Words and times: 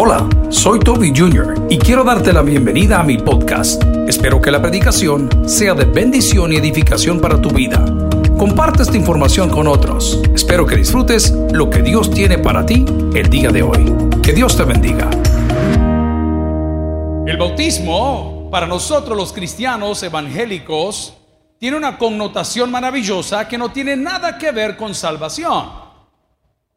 Hola, 0.00 0.28
soy 0.48 0.78
Toby 0.78 1.12
Jr. 1.12 1.66
y 1.68 1.76
quiero 1.76 2.04
darte 2.04 2.32
la 2.32 2.42
bienvenida 2.42 3.00
a 3.00 3.02
mi 3.02 3.18
podcast. 3.18 3.82
Espero 4.06 4.40
que 4.40 4.52
la 4.52 4.62
predicación 4.62 5.28
sea 5.48 5.74
de 5.74 5.86
bendición 5.86 6.52
y 6.52 6.56
edificación 6.56 7.20
para 7.20 7.42
tu 7.42 7.50
vida. 7.50 7.84
Comparte 8.38 8.84
esta 8.84 8.96
información 8.96 9.50
con 9.50 9.66
otros. 9.66 10.22
Espero 10.32 10.66
que 10.66 10.76
disfrutes 10.76 11.32
lo 11.50 11.68
que 11.68 11.82
Dios 11.82 12.12
tiene 12.12 12.38
para 12.38 12.64
ti 12.64 12.84
el 13.12 13.28
día 13.28 13.50
de 13.50 13.64
hoy. 13.64 13.92
Que 14.22 14.32
Dios 14.32 14.56
te 14.56 14.62
bendiga. 14.62 15.10
El 17.26 17.36
bautismo, 17.36 18.48
para 18.52 18.68
nosotros 18.68 19.16
los 19.16 19.32
cristianos 19.32 20.00
evangélicos, 20.04 21.14
tiene 21.58 21.76
una 21.76 21.98
connotación 21.98 22.70
maravillosa 22.70 23.48
que 23.48 23.58
no 23.58 23.72
tiene 23.72 23.96
nada 23.96 24.38
que 24.38 24.52
ver 24.52 24.76
con 24.76 24.94
salvación. 24.94 25.87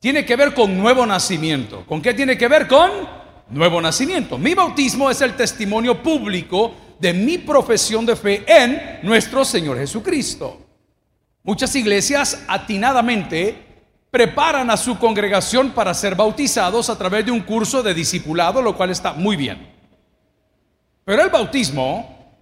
Tiene 0.01 0.25
que 0.25 0.35
ver 0.35 0.55
con 0.55 0.75
nuevo 0.75 1.05
nacimiento. 1.05 1.85
¿Con 1.85 2.01
qué 2.01 2.15
tiene 2.15 2.35
que 2.35 2.47
ver? 2.47 2.67
Con 2.67 2.89
nuevo 3.51 3.79
nacimiento. 3.79 4.39
Mi 4.39 4.55
bautismo 4.55 5.11
es 5.11 5.21
el 5.21 5.35
testimonio 5.35 6.01
público 6.01 6.73
de 6.99 7.13
mi 7.13 7.37
profesión 7.37 8.03
de 8.03 8.15
fe 8.15 8.43
en 8.47 8.99
nuestro 9.03 9.45
Señor 9.45 9.77
Jesucristo. 9.77 10.59
Muchas 11.43 11.75
iglesias 11.75 12.43
atinadamente 12.47 13.55
preparan 14.09 14.71
a 14.71 14.77
su 14.77 14.97
congregación 14.97 15.69
para 15.69 15.93
ser 15.93 16.15
bautizados 16.15 16.89
a 16.89 16.97
través 16.97 17.23
de 17.23 17.31
un 17.31 17.41
curso 17.41 17.83
de 17.83 17.93
discipulado, 17.93 18.59
lo 18.59 18.75
cual 18.75 18.89
está 18.89 19.13
muy 19.13 19.35
bien. 19.35 19.69
Pero 21.05 21.21
el 21.21 21.29
bautismo 21.29 22.33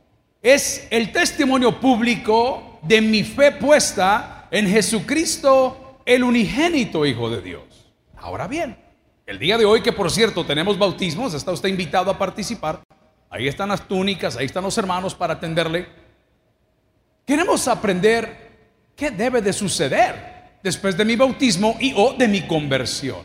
es 0.42 0.88
el 0.90 1.12
testimonio 1.12 1.78
público 1.78 2.80
de 2.84 3.02
mi 3.02 3.26
fe 3.26 3.52
puesta 3.52 4.48
en 4.50 4.66
Jesucristo 4.66 5.79
el 6.10 6.24
unigénito 6.24 7.06
Hijo 7.06 7.30
de 7.30 7.40
Dios. 7.40 7.62
Ahora 8.18 8.48
bien, 8.48 8.76
el 9.28 9.38
día 9.38 9.60
de 9.60 9.66
hoy 9.66 9.84
que 9.84 9.94
por 9.94 10.10
cierto 10.10 10.44
tenemos 10.44 10.76
bautismos, 10.76 11.36
está 11.36 11.52
usted 11.52 11.70
invitado 11.70 12.10
a 12.10 12.18
participar. 12.18 12.82
Ahí 13.30 13.48
están 13.48 13.70
las 13.70 13.88
túnicas, 13.88 14.36
ahí 14.36 14.48
están 14.48 14.64
los 14.64 14.76
hermanos 14.80 15.14
para 15.14 15.36
atenderle. 15.36 15.88
Queremos 17.28 17.68
aprender 17.68 18.58
qué 18.96 19.12
debe 19.12 19.40
de 19.40 19.54
suceder 19.54 20.58
después 20.64 20.98
de 20.98 21.06
mi 21.06 21.16
bautismo 21.16 21.78
y 21.80 21.94
o 21.96 22.14
de 22.14 22.28
mi 22.28 22.42
conversión. 22.48 23.24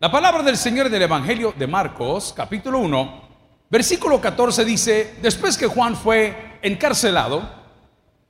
La 0.00 0.10
palabra 0.10 0.42
del 0.42 0.56
Señor 0.56 0.90
del 0.90 1.02
Evangelio 1.02 1.54
de 1.56 1.68
Marcos, 1.68 2.34
capítulo 2.36 2.80
1, 2.80 3.22
versículo 3.70 4.20
14 4.20 4.64
dice, 4.64 5.14
después 5.22 5.56
que 5.56 5.68
Juan 5.68 5.94
fue 5.94 6.58
encarcelado, 6.60 7.48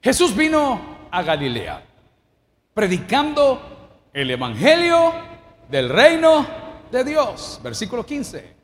Jesús 0.02 0.36
vino 0.36 1.08
a 1.10 1.22
Galilea 1.22 1.87
predicando 2.78 4.06
el 4.12 4.30
Evangelio 4.30 5.12
del 5.68 5.88
reino 5.88 6.46
de 6.92 7.02
Dios. 7.02 7.58
Versículo 7.60 8.06
15. 8.06 8.54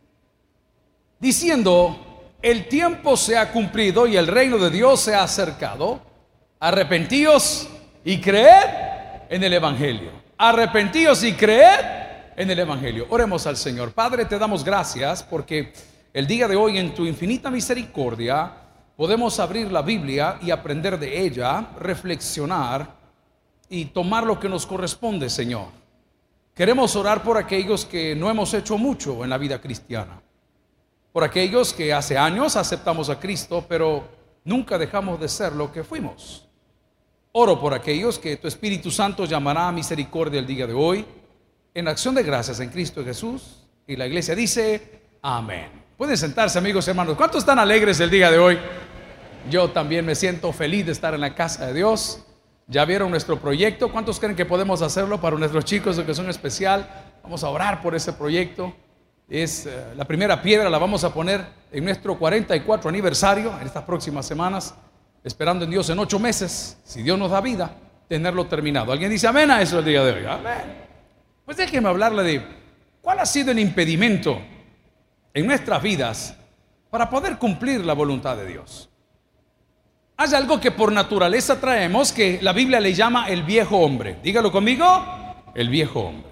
Diciendo, 1.18 2.30
el 2.40 2.68
tiempo 2.68 3.16
se 3.16 3.36
ha 3.36 3.50
cumplido 3.50 4.06
y 4.06 4.16
el 4.16 4.28
reino 4.28 4.56
de 4.58 4.70
Dios 4.70 5.00
se 5.00 5.16
ha 5.16 5.24
acercado. 5.24 6.00
Arrepentíos 6.60 7.68
y 8.04 8.20
creed 8.20 9.26
en 9.30 9.42
el 9.42 9.52
Evangelio. 9.52 10.12
Arrepentíos 10.38 11.24
y 11.24 11.32
creed 11.32 11.80
en 12.36 12.48
el 12.48 12.60
Evangelio. 12.60 13.08
Oremos 13.10 13.48
al 13.48 13.56
Señor. 13.56 13.94
Padre, 13.94 14.26
te 14.26 14.38
damos 14.38 14.62
gracias 14.62 15.24
porque 15.24 15.72
el 16.12 16.28
día 16.28 16.46
de 16.46 16.54
hoy 16.54 16.78
en 16.78 16.94
tu 16.94 17.04
infinita 17.04 17.50
misericordia 17.50 18.52
podemos 18.96 19.40
abrir 19.40 19.72
la 19.72 19.82
Biblia 19.82 20.38
y 20.40 20.52
aprender 20.52 21.00
de 21.00 21.20
ella, 21.20 21.70
reflexionar 21.80 23.02
y 23.75 23.86
tomar 23.86 24.25
lo 24.25 24.39
que 24.39 24.48
nos 24.48 24.67
corresponde, 24.67 25.28
Señor. 25.28 25.67
Queremos 26.55 26.94
orar 26.94 27.25
por 27.25 27.36
aquellos 27.36 27.84
que 27.84 28.14
no 28.14 28.31
hemos 28.31 28.55
hecho 28.55 28.78
mucho 28.78 29.25
en 29.25 29.31
la 29.31 29.36
vida 29.36 29.61
cristiana, 29.61 30.22
por 31.12 31.25
aquellos 31.25 31.72
que 31.72 31.92
hace 31.92 32.16
años 32.16 32.55
aceptamos 32.55 33.11
a 33.11 33.19
Cristo, 33.19 33.66
pero 33.69 34.06
nunca 34.44 34.78
dejamos 34.78 35.19
de 35.19 35.28
ser 35.28 35.55
lo 35.55 35.72
que 35.72 35.83
fuimos. 35.83 36.47
Oro 37.32 37.60
por 37.60 37.75
aquellos 37.75 38.16
que 38.21 38.37
tu 38.37 38.47
Espíritu 38.47 38.93
Santo 38.93 39.25
llamará 39.25 39.66
a 39.66 39.72
misericordia 39.72 40.38
el 40.38 40.47
día 40.47 40.69
de 40.69 40.72
hoy, 40.72 41.04
en 41.75 41.88
acción 41.88 42.15
de 42.15 42.22
gracias 42.22 42.60
en 42.60 42.69
Cristo 42.69 43.04
Jesús. 43.04 43.66
Y 43.88 43.97
la 43.97 44.06
iglesia 44.06 44.37
dice, 44.37 45.00
amén. 45.21 45.82
Pueden 45.98 46.16
sentarse 46.16 46.60
amigos 46.60 46.87
y 46.87 46.91
hermanos. 46.91 47.16
¿Cuántos 47.16 47.41
están 47.41 47.59
alegres 47.59 47.98
el 47.98 48.10
día 48.10 48.31
de 48.31 48.38
hoy? 48.38 48.56
Yo 49.50 49.69
también 49.72 50.06
me 50.06 50.15
siento 50.15 50.53
feliz 50.53 50.87
de 50.87 50.93
estar 50.93 51.12
en 51.12 51.22
la 51.22 51.34
casa 51.34 51.66
de 51.66 51.75
Dios. 51.75 52.25
¿Ya 52.66 52.84
vieron 52.86 53.10
nuestro 53.10 53.38
proyecto? 53.38 53.92
¿Cuántos 53.92 54.19
creen 54.19 54.34
que 54.34 54.47
podemos 54.47 54.80
hacerlo 54.80 55.20
para 55.20 55.36
nuestros 55.36 55.66
chicos 55.66 55.97
de 55.97 56.02
educación 56.02 56.30
especial? 56.30 56.88
Vamos 57.22 57.44
a 57.44 57.50
orar 57.50 57.82
por 57.82 57.94
ese 57.94 58.14
proyecto. 58.14 58.75
Es 59.28 59.66
eh, 59.66 59.92
la 59.94 60.06
primera 60.06 60.41
piedra, 60.41 60.70
la 60.70 60.78
vamos 60.78 61.04
a 61.04 61.12
poner 61.12 61.44
en 61.70 61.84
nuestro 61.84 62.19
44 62.19 62.88
aniversario 62.88 63.53
en 63.60 63.66
estas 63.66 63.84
próximas 63.84 64.24
semanas, 64.24 64.74
esperando 65.22 65.64
en 65.64 65.70
Dios 65.72 65.91
en 65.91 65.98
ocho 65.98 66.19
meses, 66.19 66.78
si 66.84 67.03
Dios 67.03 67.19
nos 67.19 67.30
da 67.30 67.42
vida, 67.42 67.76
tenerlo 68.08 68.47
terminado. 68.47 68.92
¿Alguien 68.92 69.10
dice 69.10 69.26
amén 69.26 69.50
a 69.50 69.60
eso 69.60 69.78
el 69.80 69.84
día 69.84 70.03
de 70.03 70.12
hoy? 70.12 70.26
Amén. 70.26 70.86
Pues 71.44 71.58
déjenme 71.58 71.91
hablarle 71.91 72.22
de 72.22 72.47
cuál 73.03 73.19
ha 73.19 73.26
sido 73.26 73.50
el 73.50 73.58
impedimento 73.58 74.41
en 75.34 75.47
nuestras 75.47 75.82
vidas 75.82 76.34
para 76.88 77.10
poder 77.10 77.36
cumplir 77.36 77.84
la 77.84 77.92
voluntad 77.92 78.36
de 78.38 78.47
Dios. 78.47 78.88
Hay 80.16 80.32
algo 80.32 80.60
que 80.60 80.70
por 80.70 80.92
naturaleza 80.92 81.60
traemos 81.60 82.12
que 82.12 82.38
la 82.41 82.52
Biblia 82.52 82.78
le 82.78 82.94
llama 82.94 83.28
el 83.28 83.42
viejo 83.42 83.78
hombre. 83.78 84.19
Dígalo 84.22 84.52
conmigo, 84.52 84.86
el 85.56 85.69
viejo 85.69 86.00
hombre. 86.02 86.30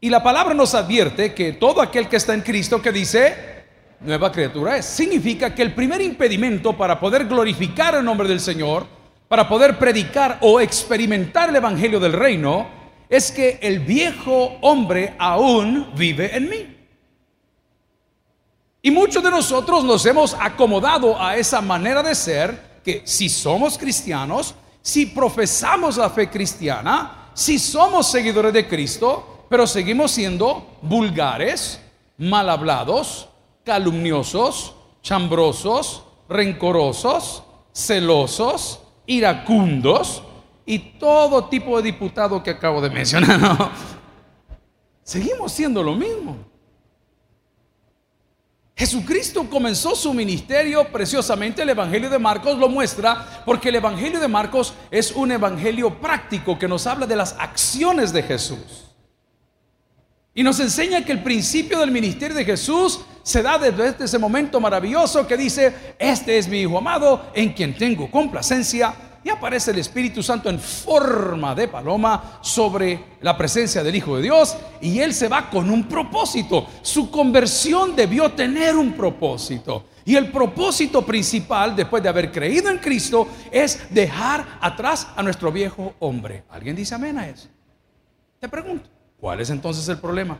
Y 0.00 0.10
la 0.10 0.22
palabra 0.22 0.54
nos 0.54 0.76
advierte 0.76 1.34
que 1.34 1.54
todo 1.54 1.82
aquel 1.82 2.08
que 2.08 2.16
está 2.16 2.34
en 2.34 2.42
Cristo 2.42 2.80
que 2.80 2.92
dice 2.92 3.64
nueva 3.98 4.30
criatura 4.30 4.80
significa 4.80 5.52
que 5.52 5.62
el 5.62 5.74
primer 5.74 6.00
impedimento 6.00 6.76
para 6.76 7.00
poder 7.00 7.26
glorificar 7.26 7.96
el 7.96 8.04
nombre 8.04 8.28
del 8.28 8.38
Señor, 8.38 8.86
para 9.26 9.48
poder 9.48 9.76
predicar 9.76 10.38
o 10.40 10.60
experimentar 10.60 11.48
el 11.48 11.56
evangelio 11.56 11.98
del 11.98 12.12
reino, 12.12 12.68
es 13.08 13.32
que 13.32 13.58
el 13.60 13.80
viejo 13.80 14.56
hombre 14.60 15.14
aún 15.18 15.90
vive 15.96 16.36
en 16.36 16.48
mí. 16.48 16.76
Y 18.82 18.90
muchos 18.92 19.22
de 19.22 19.30
nosotros 19.30 19.82
nos 19.82 20.06
hemos 20.06 20.32
acomodado 20.34 21.20
a 21.20 21.36
esa 21.36 21.60
manera 21.60 22.04
de 22.04 22.14
ser 22.14 22.69
que 22.84 23.02
si 23.04 23.28
somos 23.28 23.76
cristianos, 23.76 24.54
si 24.82 25.06
profesamos 25.06 25.96
la 25.96 26.10
fe 26.10 26.28
cristiana, 26.30 27.30
si 27.34 27.58
somos 27.58 28.10
seguidores 28.10 28.52
de 28.52 28.66
Cristo, 28.66 29.46
pero 29.48 29.66
seguimos 29.66 30.10
siendo 30.10 30.78
vulgares, 30.82 31.80
mal 32.18 32.48
hablados, 32.48 33.28
calumniosos, 33.64 34.74
chambrosos, 35.02 36.04
rencorosos, 36.28 37.42
celosos, 37.72 38.80
iracundos 39.06 40.22
y 40.64 40.78
todo 40.78 41.46
tipo 41.46 41.76
de 41.76 41.84
diputado 41.84 42.42
que 42.42 42.50
acabo 42.50 42.80
de 42.80 42.90
mencionar. 42.90 43.72
Seguimos 45.02 45.50
siendo 45.50 45.82
lo 45.82 45.94
mismo. 45.94 46.49
Jesucristo 48.80 49.46
comenzó 49.50 49.94
su 49.94 50.14
ministerio 50.14 50.90
preciosamente, 50.90 51.60
el 51.60 51.68
Evangelio 51.68 52.08
de 52.08 52.18
Marcos 52.18 52.56
lo 52.56 52.66
muestra, 52.66 53.42
porque 53.44 53.68
el 53.68 53.74
Evangelio 53.74 54.18
de 54.18 54.26
Marcos 54.26 54.72
es 54.90 55.12
un 55.12 55.30
Evangelio 55.30 56.00
práctico 56.00 56.58
que 56.58 56.66
nos 56.66 56.86
habla 56.86 57.06
de 57.06 57.14
las 57.14 57.36
acciones 57.38 58.10
de 58.10 58.22
Jesús. 58.22 58.86
Y 60.32 60.42
nos 60.42 60.60
enseña 60.60 61.04
que 61.04 61.12
el 61.12 61.22
principio 61.22 61.78
del 61.78 61.90
ministerio 61.90 62.34
de 62.34 62.46
Jesús 62.46 63.00
se 63.22 63.42
da 63.42 63.58
desde 63.58 64.02
ese 64.02 64.18
momento 64.18 64.58
maravilloso 64.60 65.26
que 65.26 65.36
dice, 65.36 65.94
este 65.98 66.38
es 66.38 66.48
mi 66.48 66.62
Hijo 66.62 66.78
amado 66.78 67.30
en 67.34 67.52
quien 67.52 67.76
tengo 67.76 68.10
complacencia 68.10 68.94
y 69.22 69.28
aparece 69.28 69.70
el 69.70 69.78
Espíritu 69.78 70.22
Santo 70.22 70.48
en 70.48 70.58
forma 70.58 71.54
de 71.54 71.68
paloma 71.68 72.38
sobre 72.40 73.16
la 73.20 73.36
presencia 73.36 73.82
del 73.82 73.94
Hijo 73.94 74.16
de 74.16 74.22
Dios 74.22 74.56
y 74.80 74.98
él 74.98 75.12
se 75.12 75.28
va 75.28 75.50
con 75.50 75.70
un 75.70 75.84
propósito. 75.84 76.66
Su 76.82 77.10
conversión 77.10 77.94
debió 77.94 78.32
tener 78.32 78.76
un 78.76 78.92
propósito. 78.94 79.84
Y 80.04 80.16
el 80.16 80.30
propósito 80.32 81.04
principal, 81.04 81.76
después 81.76 82.02
de 82.02 82.08
haber 82.08 82.32
creído 82.32 82.70
en 82.70 82.78
Cristo, 82.78 83.28
es 83.50 83.80
dejar 83.90 84.58
atrás 84.60 85.08
a 85.14 85.22
nuestro 85.22 85.52
viejo 85.52 85.94
hombre. 85.98 86.44
¿Alguien 86.48 86.74
dice 86.74 86.94
amén 86.94 87.18
a 87.18 87.28
eso? 87.28 87.48
Te 88.38 88.48
pregunto, 88.48 88.88
¿cuál 89.20 89.40
es 89.40 89.50
entonces 89.50 89.86
el 89.88 89.98
problema? 89.98 90.38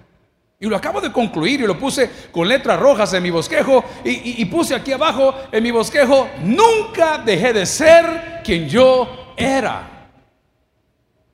Y 0.59 0.67
lo 0.67 0.77
acabo 0.77 1.01
de 1.01 1.13
concluir 1.13 1.61
y 1.61 1.67
lo 1.67 1.79
puse 1.79 2.11
con 2.31 2.47
letras 2.47 2.79
rojas 2.81 3.13
en 3.15 3.23
mi 3.23 3.31
bosquejo 3.31 3.83
y, 4.05 4.45
puse 4.45 4.75
aquí 4.75 4.93
abajo 4.93 5.35
en 5.51 5.63
mi 5.63 5.71
bosquejo, 5.71 6.29
nunca 6.43 7.17
dejé 7.19 7.55
de 7.55 7.65
ser 7.65 8.30
quien 8.43 8.69
yo 8.69 9.35
era. 9.37 10.09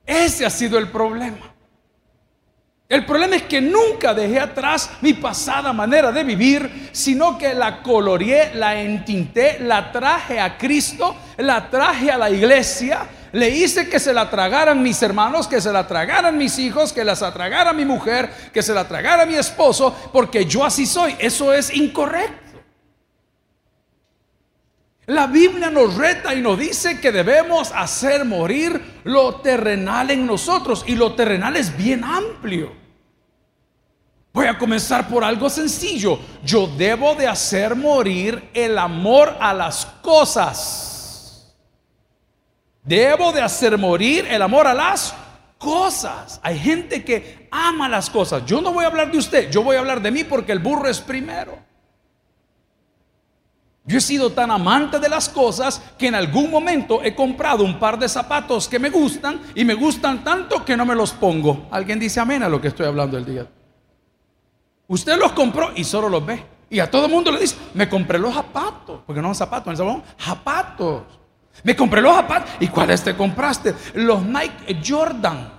Ese 0.05 0.45
ha 0.45 0.49
sido 0.49 0.77
el 0.77 0.89
problema. 0.89 1.53
El 2.89 3.05
problema 3.05 3.35
es 3.35 3.43
que 3.43 3.59
nunca 3.59 4.13
dejé 4.13 4.39
atrás 4.39 4.89
mi 5.01 5.13
pasada 5.13 5.73
manera 5.73 6.09
de 6.13 6.23
vivir, 6.23 6.89
sino 6.93 7.37
que 7.37 7.53
la 7.53 7.83
coloreé, 7.83 8.55
la 8.55 8.79
entinté, 8.79 9.59
la 9.59 9.91
traje 9.91 10.39
a 10.39 10.57
Cristo, 10.57 11.13
la 11.37 11.69
traje 11.69 12.09
a 12.09 12.17
la 12.17 12.29
iglesia, 12.29 13.07
Le 13.33 13.49
hice 13.49 13.89
que 13.89 13.99
se 13.99 14.13
la 14.13 14.29
tragaran 14.29 14.81
mis 14.81 15.01
hermanos, 15.03 15.47
que 15.47 15.59
se 15.59 15.71
la 15.71 15.85
tragaran 15.85 16.37
mis 16.37 16.57
hijos, 16.59 16.93
que 16.93 17.03
las 17.03 17.19
tragara 17.19 17.73
mi 17.73 17.83
mujer, 17.83 18.31
que 18.53 18.63
se 18.63 18.73
la 18.73 18.87
tragara 18.87 19.25
mi 19.25 19.35
esposo, 19.35 19.93
porque 20.13 20.45
yo 20.45 20.63
así 20.63 20.85
soy. 20.85 21.15
Eso 21.19 21.53
es 21.53 21.73
incorrecto. 21.75 22.46
La 25.07 25.25
Biblia 25.25 25.69
nos 25.69 25.95
reta 25.95 26.35
y 26.35 26.41
nos 26.41 26.59
dice 26.59 26.99
que 26.99 27.13
debemos 27.13 27.71
hacer 27.71 28.25
morir 28.25 28.99
lo 29.05 29.35
terrenal 29.35 30.11
en 30.11 30.27
nosotros. 30.27 30.83
Y 30.85 30.95
lo 30.95 31.15
terrenal 31.15 31.55
es 31.55 31.75
bien 31.77 32.03
amplio. 32.03 32.73
Voy 34.33 34.47
a 34.47 34.57
comenzar 34.57 35.07
por 35.07 35.23
algo 35.23 35.49
sencillo. 35.49 36.19
Yo 36.43 36.67
debo 36.67 37.15
de 37.15 37.25
hacer 37.25 37.73
morir 37.73 38.49
el 38.53 38.77
amor 38.77 39.37
a 39.39 39.53
las 39.53 39.85
cosas. 40.01 41.55
Debo 42.83 43.31
de 43.31 43.41
hacer 43.41 43.77
morir 43.77 44.27
el 44.29 44.41
amor 44.41 44.67
a 44.67 44.73
las 44.73 45.15
cosas. 45.57 46.41
Hay 46.43 46.59
gente 46.59 47.05
que 47.05 47.47
ama 47.49 47.87
las 47.87 48.09
cosas. 48.09 48.45
Yo 48.45 48.59
no 48.59 48.73
voy 48.73 48.83
a 48.83 48.87
hablar 48.87 49.09
de 49.09 49.19
usted, 49.19 49.49
yo 49.49 49.63
voy 49.63 49.77
a 49.77 49.79
hablar 49.79 50.01
de 50.01 50.11
mí 50.11 50.25
porque 50.25 50.51
el 50.51 50.59
burro 50.59 50.89
es 50.89 50.99
primero. 50.99 51.57
Yo 53.87 53.97
he 53.97 54.01
sido 54.01 54.31
tan 54.31 54.51
amante 54.51 54.99
de 54.99 55.07
las 55.07 55.29
cosas 55.29 55.81
que 55.97 56.07
en 56.07 56.15
algún 56.15 56.51
momento 56.51 57.01
he 57.01 57.15
comprado 57.15 57.63
un 57.63 57.79
par 57.79 57.97
de 57.97 58.09
zapatos 58.09 58.67
que 58.67 58.79
me 58.79 58.89
gustan 58.89 59.39
y 59.55 59.63
me 59.63 59.75
gustan 59.75 60.25
tanto 60.25 60.65
que 60.65 60.75
no 60.75 60.85
me 60.85 60.93
los 60.93 61.13
pongo. 61.13 61.67
Alguien 61.71 61.97
dice 61.97 62.19
amén 62.19 62.43
a 62.43 62.49
lo 62.49 62.59
que 62.59 62.67
estoy 62.67 62.85
hablando 62.85 63.17
el 63.17 63.23
día. 63.23 63.47
Usted 64.87 65.17
los 65.17 65.31
compró 65.31 65.71
y 65.73 65.85
solo 65.85 66.09
los 66.09 66.25
ve. 66.25 66.43
Y 66.69 66.79
a 66.79 66.91
todo 66.91 67.05
el 67.05 67.11
mundo 67.11 67.31
le 67.31 67.39
dice, 67.39 67.55
me 67.75 67.87
compré 67.87 68.19
los 68.19 68.33
zapatos, 68.33 68.99
porque 69.05 69.21
no 69.21 69.29
son 69.29 69.35
zapatos, 69.35 69.71
en 69.71 69.77
salón, 69.77 70.03
zapatos. 70.17 71.03
Me 71.63 71.73
compré 71.73 72.01
los 72.01 72.13
zapatos. 72.13 72.51
¿Y 72.59 72.67
cuáles 72.67 73.01
te 73.01 73.15
compraste? 73.15 73.73
Los 73.93 74.21
Nike 74.21 74.81
Jordan. 74.85 75.56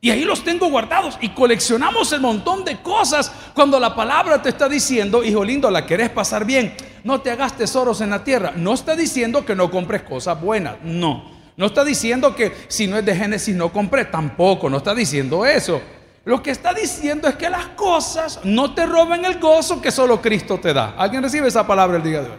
Y 0.00 0.10
ahí 0.10 0.22
los 0.22 0.44
tengo 0.44 0.70
guardados 0.70 1.18
y 1.20 1.30
coleccionamos 1.30 2.12
el 2.12 2.20
montón 2.20 2.64
de 2.64 2.80
cosas 2.80 3.32
cuando 3.52 3.80
la 3.80 3.96
palabra 3.96 4.40
te 4.40 4.50
está 4.50 4.68
diciendo, 4.68 5.24
hijo 5.24 5.44
lindo, 5.44 5.70
la 5.70 5.86
querés 5.86 6.08
pasar 6.10 6.44
bien, 6.44 6.74
no 7.02 7.20
te 7.20 7.32
hagas 7.32 7.56
tesoros 7.56 8.00
en 8.00 8.10
la 8.10 8.22
tierra. 8.22 8.52
No 8.54 8.74
está 8.74 8.94
diciendo 8.94 9.44
que 9.44 9.56
no 9.56 9.70
compres 9.70 10.02
cosas 10.02 10.40
buenas, 10.40 10.76
no. 10.84 11.36
No 11.56 11.66
está 11.66 11.84
diciendo 11.84 12.36
que 12.36 12.52
si 12.68 12.86
no 12.86 12.96
es 12.96 13.04
de 13.04 13.16
Génesis 13.16 13.56
no 13.56 13.72
compré, 13.72 14.04
tampoco, 14.04 14.70
no 14.70 14.76
está 14.76 14.94
diciendo 14.94 15.44
eso. 15.44 15.82
Lo 16.24 16.40
que 16.40 16.52
está 16.52 16.72
diciendo 16.72 17.26
es 17.26 17.34
que 17.34 17.50
las 17.50 17.66
cosas 17.68 18.38
no 18.44 18.74
te 18.74 18.86
roben 18.86 19.24
el 19.24 19.40
gozo 19.40 19.82
que 19.82 19.90
solo 19.90 20.22
Cristo 20.22 20.58
te 20.58 20.72
da. 20.72 20.94
¿Alguien 20.96 21.22
recibe 21.22 21.48
esa 21.48 21.66
palabra 21.66 21.96
el 21.96 22.04
día 22.04 22.22
de 22.22 22.28
hoy? 22.28 22.38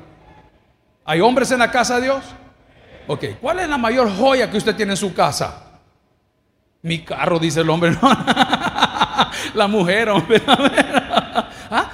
¿Hay 1.03 1.19
hombres 1.19 1.51
en 1.51 1.59
la 1.59 1.69
casa 1.69 1.95
de 1.95 2.03
Dios? 2.03 2.23
Ok, 3.07 3.25
¿cuál 3.41 3.59
es 3.59 3.67
la 3.67 3.77
mayor 3.77 4.09
joya 4.15 4.49
que 4.49 4.57
usted 4.57 4.75
tiene 4.75 4.93
en 4.93 4.97
su 4.97 5.13
casa? 5.13 5.68
Mi 6.81 7.03
carro, 7.03 7.39
dice 7.39 7.61
el 7.61 7.69
hombre. 7.69 7.97
la 9.53 9.67
mujer, 9.67 10.09
hombre. 10.09 10.41
¿Ah? 10.45 11.89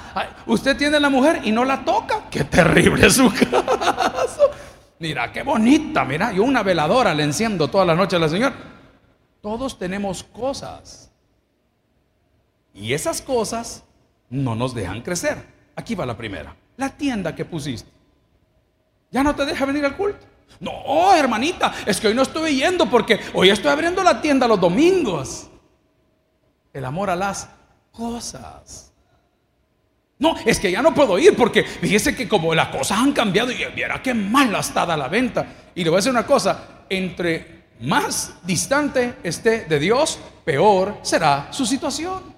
Usted 0.46 0.76
tiene 0.76 1.00
la 1.00 1.10
mujer 1.10 1.40
y 1.44 1.50
no 1.50 1.64
la 1.64 1.84
toca. 1.84 2.24
Qué 2.30 2.44
terrible 2.44 3.10
su 3.10 3.28
caso. 3.50 4.50
Mira, 4.98 5.32
qué 5.32 5.42
bonita. 5.42 6.04
Mira, 6.04 6.32
yo 6.32 6.44
una 6.44 6.62
veladora 6.62 7.12
le 7.14 7.24
enciendo 7.24 7.68
toda 7.68 7.84
la 7.84 7.94
noche 7.94 8.16
a 8.16 8.20
la 8.20 8.28
señora. 8.28 8.54
Todos 9.40 9.78
tenemos 9.78 10.22
cosas. 10.22 11.10
Y 12.72 12.92
esas 12.92 13.20
cosas 13.20 13.84
no 14.30 14.54
nos 14.54 14.74
dejan 14.74 15.02
crecer. 15.02 15.44
Aquí 15.74 15.94
va 15.94 16.06
la 16.06 16.16
primera. 16.16 16.54
La 16.76 16.90
tienda 16.90 17.34
que 17.34 17.44
pusiste. 17.44 17.90
Ya 19.10 19.22
no 19.22 19.34
te 19.34 19.44
deja 19.44 19.64
venir 19.64 19.84
al 19.84 19.96
culto. 19.96 20.26
No, 20.60 21.14
hermanita, 21.14 21.74
es 21.84 22.00
que 22.00 22.08
hoy 22.08 22.14
no 22.14 22.22
estoy 22.22 22.56
yendo 22.56 22.86
porque 22.86 23.20
hoy 23.34 23.50
estoy 23.50 23.70
abriendo 23.70 24.02
la 24.02 24.20
tienda 24.20 24.48
los 24.48 24.60
domingos. 24.60 25.48
El 26.72 26.84
amor 26.84 27.10
a 27.10 27.16
las 27.16 27.48
cosas. 27.92 28.92
No, 30.18 30.34
es 30.46 30.58
que 30.58 30.70
ya 30.70 30.80
no 30.80 30.94
puedo 30.94 31.18
ir 31.18 31.36
porque 31.36 31.62
fíjese 31.62 32.16
que 32.16 32.26
como 32.26 32.54
las 32.54 32.68
cosas 32.68 32.98
han 32.98 33.12
cambiado 33.12 33.52
y 33.52 33.64
viera 33.74 34.02
qué 34.02 34.14
mal 34.14 34.54
está 34.54 34.96
la 34.96 35.08
venta. 35.08 35.46
Y 35.74 35.84
le 35.84 35.90
voy 35.90 35.96
a 35.96 35.98
decir 35.98 36.12
una 36.12 36.26
cosa, 36.26 36.84
entre 36.88 37.64
más 37.80 38.34
distante 38.42 39.16
esté 39.22 39.64
de 39.64 39.78
Dios, 39.78 40.18
peor 40.44 40.98
será 41.02 41.48
su 41.50 41.66
situación. 41.66 42.35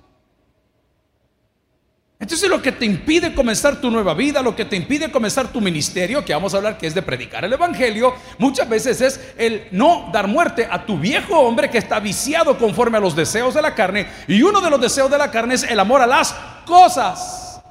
Entonces 2.21 2.51
lo 2.51 2.61
que 2.61 2.73
te 2.73 2.85
impide 2.85 3.33
comenzar 3.33 3.81
tu 3.81 3.93
nueva 3.93 4.13
vida, 4.13 4.43
lo 4.43 4.57
que 4.57 4.65
te 4.65 4.75
impide 4.75 5.11
comenzar 5.11 5.53
tu 5.53 5.61
ministerio, 5.61 6.25
que 6.25 6.35
vamos 6.35 6.53
a 6.53 6.57
hablar 6.57 6.77
que 6.77 6.89
es 6.89 6.95
de 6.95 7.03
predicar 7.03 7.45
el 7.45 7.53
Evangelio, 7.53 8.13
muchas 8.39 8.69
veces 8.69 9.01
es 9.01 9.35
el 9.39 9.69
no 9.71 10.11
dar 10.13 10.27
muerte 10.27 10.67
a 10.69 10.85
tu 10.85 10.99
viejo 10.99 11.39
hombre 11.39 11.71
que 11.71 11.79
está 11.79 12.01
viciado 12.01 12.59
conforme 12.59 12.99
a 12.99 13.01
los 13.01 13.15
deseos 13.15 13.55
de 13.55 13.63
la 13.63 13.73
carne. 13.73 14.09
Y 14.27 14.43
uno 14.43 14.61
de 14.61 14.69
los 14.69 14.81
deseos 14.81 15.09
de 15.09 15.17
la 15.19 15.31
carne 15.31 15.55
es 15.55 15.63
el 15.63 15.79
amor 15.79 16.03
a 16.03 16.09
las 16.09 16.35
cosas. 16.67 17.63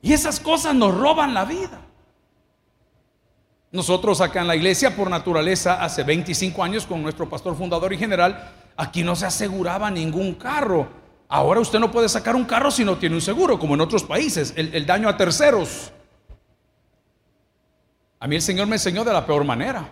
Y 0.00 0.14
esas 0.14 0.40
cosas 0.40 0.74
nos 0.74 0.96
roban 0.96 1.34
la 1.34 1.44
vida. 1.44 1.78
Nosotros 3.70 4.22
acá 4.22 4.40
en 4.40 4.48
la 4.48 4.56
iglesia, 4.56 4.96
por 4.96 5.10
naturaleza, 5.10 5.82
hace 5.82 6.04
25 6.04 6.64
años 6.64 6.86
con 6.86 7.02
nuestro 7.02 7.28
pastor 7.28 7.54
fundador 7.54 7.92
y 7.92 7.98
general, 7.98 8.50
aquí 8.76 9.02
no 9.02 9.14
se 9.14 9.26
aseguraba 9.26 9.90
ningún 9.90 10.34
carro. 10.34 11.01
Ahora 11.34 11.60
usted 11.60 11.78
no 11.78 11.90
puede 11.90 12.10
sacar 12.10 12.36
un 12.36 12.44
carro 12.44 12.70
si 12.70 12.84
no 12.84 12.98
tiene 12.98 13.14
un 13.14 13.22
seguro, 13.22 13.58
como 13.58 13.72
en 13.72 13.80
otros 13.80 14.02
países, 14.02 14.52
el, 14.54 14.84
daño 14.84 15.08
a 15.08 15.16
terceros. 15.16 15.90
A 18.20 18.26
mí 18.26 18.36
el 18.36 18.42
Señor 18.42 18.66
me 18.66 18.76
enseñó 18.76 19.02
de 19.02 19.14
la 19.14 19.24
peor 19.24 19.42
manera. 19.42 19.88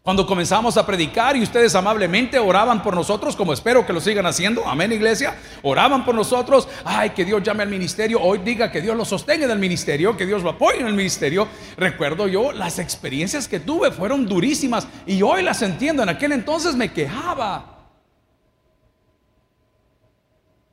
Cuando 0.00 0.24
comenzamos 0.24 0.76
a 0.76 0.86
predicar 0.86 1.36
y 1.36 1.42
ustedes 1.42 1.74
amablemente 1.74 2.38
oraban 2.38 2.84
por 2.84 2.94
nosotros, 2.94 3.34
como 3.34 3.52
espero 3.52 3.84
que 3.84 3.92
lo 3.92 4.00
sigan 4.00 4.26
haciendo, 4.26 4.64
amén 4.64 4.92
iglesia, 4.92 5.34
oraban 5.62 6.04
por 6.04 6.14
nosotros, 6.14 6.68
ay, 6.84 7.10
que 7.10 7.24
Dios 7.24 7.42
llame 7.42 7.64
al 7.64 7.68
ministerio, 7.68 8.22
hoy 8.22 8.38
diga 8.38 8.70
que 8.70 8.80
Dios 8.80 8.96
lo 8.96 9.04
sostenga 9.04 9.44
en 9.46 9.50
el 9.50 9.58
ministerio, 9.58 10.16
que 10.16 10.24
Dios 10.24 10.44
lo 10.44 10.50
apoye 10.50 10.78
en 10.78 10.86
el 10.86 10.94
ministerio. 10.94 11.48
Recuerdo 11.76 12.28
yo, 12.28 12.52
las 12.52 12.78
experiencias 12.78 13.48
que 13.48 13.58
tuve 13.58 13.90
fueron 13.90 14.28
durísimas 14.28 14.86
y 15.04 15.20
hoy 15.20 15.42
las 15.42 15.62
entiendo, 15.62 16.04
en 16.04 16.10
aquel 16.10 16.30
entonces 16.30 16.76
me 16.76 16.92
quejaba. 16.92 17.77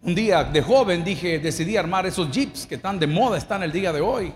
Un 0.05 0.13
día 0.13 0.43
de 0.43 0.61
joven 0.61 1.03
dije, 1.03 1.39
decidí 1.39 1.77
armar 1.77 2.05
esos 2.05 2.29
jeeps 2.29 2.67
que 2.67 2.77
tan 2.77 2.99
de 2.99 3.07
moda 3.07 3.39
están 3.39 3.63
el 3.63 3.71
día 3.71 3.91
de 3.91 4.01
hoy. 4.01 4.31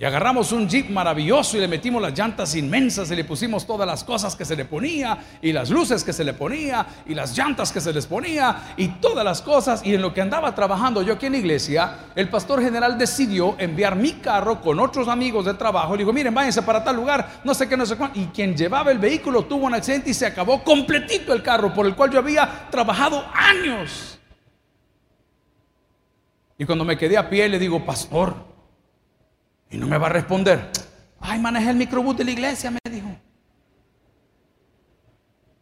Y 0.00 0.04
agarramos 0.06 0.50
un 0.52 0.66
jeep 0.66 0.88
maravilloso 0.88 1.58
y 1.58 1.60
le 1.60 1.68
metimos 1.68 2.00
las 2.00 2.18
llantas 2.18 2.54
inmensas 2.54 3.10
y 3.10 3.14
le 3.14 3.22
pusimos 3.22 3.66
todas 3.66 3.86
las 3.86 4.02
cosas 4.02 4.34
que 4.34 4.46
se 4.46 4.56
le 4.56 4.64
ponía 4.64 5.18
y 5.42 5.52
las 5.52 5.68
luces 5.68 6.02
que 6.02 6.14
se 6.14 6.24
le 6.24 6.32
ponía 6.32 6.86
y 7.04 7.12
las 7.12 7.36
llantas 7.36 7.70
que 7.70 7.82
se 7.82 7.92
les 7.92 8.06
ponía 8.06 8.72
y 8.78 8.88
todas 8.88 9.22
las 9.22 9.42
cosas. 9.42 9.82
Y 9.84 9.94
en 9.94 10.00
lo 10.00 10.14
que 10.14 10.22
andaba 10.22 10.54
trabajando 10.54 11.02
yo 11.02 11.12
aquí 11.12 11.26
en 11.26 11.32
la 11.32 11.38
iglesia, 11.38 11.96
el 12.14 12.30
pastor 12.30 12.62
general 12.62 12.96
decidió 12.96 13.56
enviar 13.58 13.94
mi 13.94 14.12
carro 14.12 14.62
con 14.62 14.80
otros 14.80 15.06
amigos 15.06 15.44
de 15.44 15.52
trabajo. 15.52 15.92
Le 15.92 15.98
dijo, 15.98 16.14
miren, 16.14 16.32
váyanse 16.32 16.62
para 16.62 16.82
tal 16.82 16.96
lugar, 16.96 17.42
no 17.44 17.52
sé 17.52 17.68
qué, 17.68 17.76
no 17.76 17.84
sé 17.84 17.96
cuánto. 17.96 18.18
Y 18.18 18.24
quien 18.28 18.56
llevaba 18.56 18.90
el 18.90 18.98
vehículo 18.98 19.42
tuvo 19.42 19.66
un 19.66 19.74
accidente 19.74 20.08
y 20.08 20.14
se 20.14 20.24
acabó 20.24 20.64
completito 20.64 21.34
el 21.34 21.42
carro 21.42 21.74
por 21.74 21.84
el 21.84 21.94
cual 21.94 22.10
yo 22.10 22.20
había 22.20 22.70
trabajado 22.70 23.22
años. 23.34 24.18
Y 26.56 26.64
cuando 26.64 26.86
me 26.86 26.96
quedé 26.96 27.18
a 27.18 27.28
pie 27.28 27.50
le 27.50 27.58
digo, 27.58 27.84
pastor, 27.84 28.49
y 29.70 29.78
no 29.78 29.86
me 29.86 29.98
va 29.98 30.06
a 30.06 30.10
responder. 30.10 30.70
Ay, 31.20 31.38
manejé 31.38 31.70
el 31.70 31.76
microbús 31.76 32.16
de 32.16 32.24
la 32.24 32.30
iglesia, 32.30 32.70
me 32.70 32.78
dijo. 32.90 33.08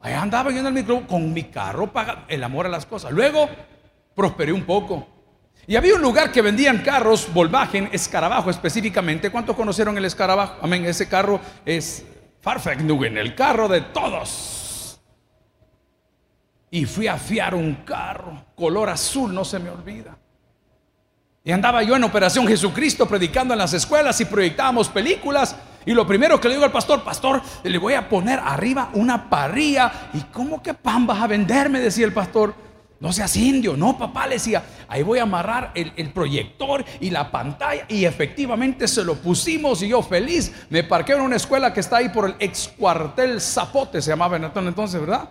Ahí 0.01 0.15
andaba 0.15 0.51
yo 0.51 0.61
en 0.61 0.67
el 0.67 0.73
microbús 0.73 1.07
con 1.07 1.33
mi 1.33 1.45
carro 1.45 1.93
paga 1.93 2.25
el 2.29 2.43
amor 2.43 2.67
a 2.67 2.69
las 2.69 2.87
cosas. 2.87 3.13
Luego 3.13 3.49
prosperé 4.15 4.53
un 4.53 4.65
poco. 4.65 5.07
Y 5.67 5.77
había 5.77 5.95
un 5.95 6.01
lugar 6.01 6.33
que 6.33 6.41
vendían 6.41 6.79
carros 6.79 7.33
Volkswagen 7.33 7.91
escarabajo 7.93 8.49
específicamente. 8.49 9.31
¿Cuántos 9.31 9.55
conocieron 9.55 9.99
el 9.99 10.05
escarabajo? 10.05 10.57
Amén, 10.63 10.87
ese 10.87 11.09
carro 11.09 11.41
es 11.67 12.07
Farfignugen, 12.41 13.19
el 13.19 13.35
carro 13.35 13.69
de 13.69 13.83
todos. 13.83 14.99
Y 16.71 16.87
fui 16.87 17.07
a 17.07 17.17
fiar 17.17 17.55
un 17.55 17.75
carro 17.85 18.47
color 18.55 18.89
azul, 18.89 19.35
no 19.35 19.45
se 19.45 19.59
me 19.59 19.71
olvida. 19.71 20.17
Y 21.49 21.53
andaba 21.53 21.83
yo 21.83 21.97
en 21.97 22.05
Operación 22.05 22.47
Jesucristo 22.47 23.07
predicando 23.07 23.55
en 23.55 23.59
las 23.59 23.73
escuelas 23.73 24.21
y 24.21 24.27
proyectábamos 24.27 24.91
películas. 24.91 25.57
Y 25.87 25.95
lo 25.95 26.07
primero 26.07 26.39
que 26.39 26.47
le 26.47 26.57
digo 26.57 26.67
al 26.67 26.73
pastor, 26.73 27.03
pastor, 27.03 27.41
le 27.63 27.79
voy 27.79 27.95
a 27.95 28.07
poner 28.07 28.39
arriba 28.39 28.91
una 28.93 29.31
parrilla. 29.31 30.11
¿Y 30.13 30.21
cómo 30.25 30.63
que 30.63 30.75
pan 30.75 31.07
vas 31.07 31.23
a 31.23 31.27
vender? 31.27 31.71
Me 31.71 31.81
decía 31.81 32.05
el 32.05 32.13
pastor. 32.13 32.55
No 33.01 33.15
seas 33.15 33.35
indio, 33.35 33.79
no 33.79 33.97
papá, 33.97 34.27
le 34.27 34.35
decía, 34.35 34.63
ahí 34.89 35.03
voy 35.03 35.21
a 35.21 35.23
amarrar 35.23 35.73
el, 35.75 35.91
el, 35.97 36.11
proyector 36.11 36.85
y 37.01 37.09
la 37.09 37.31
pantalla 37.31 37.87
y 37.89 38.05
efectivamente 38.05 38.87
se 38.87 39.03
lo 39.05 39.15
pusimos 39.15 39.81
y 39.83 39.89
yo 39.89 40.03
feliz 40.03 40.53
me 40.69 40.83
parqué 40.83 41.13
en 41.13 41.21
una 41.21 41.37
escuela 41.37 41.73
que 41.73 41.79
está 41.79 41.99
ahí 41.99 42.09
por 42.09 42.29
el 42.29 42.35
ex 42.41 42.75
cuartel 42.77 43.41
Zapote, 43.41 44.03
se 44.03 44.11
llamaba 44.11 44.37
en 44.37 44.45
entonces, 44.45 45.01
¿verdad? 45.01 45.31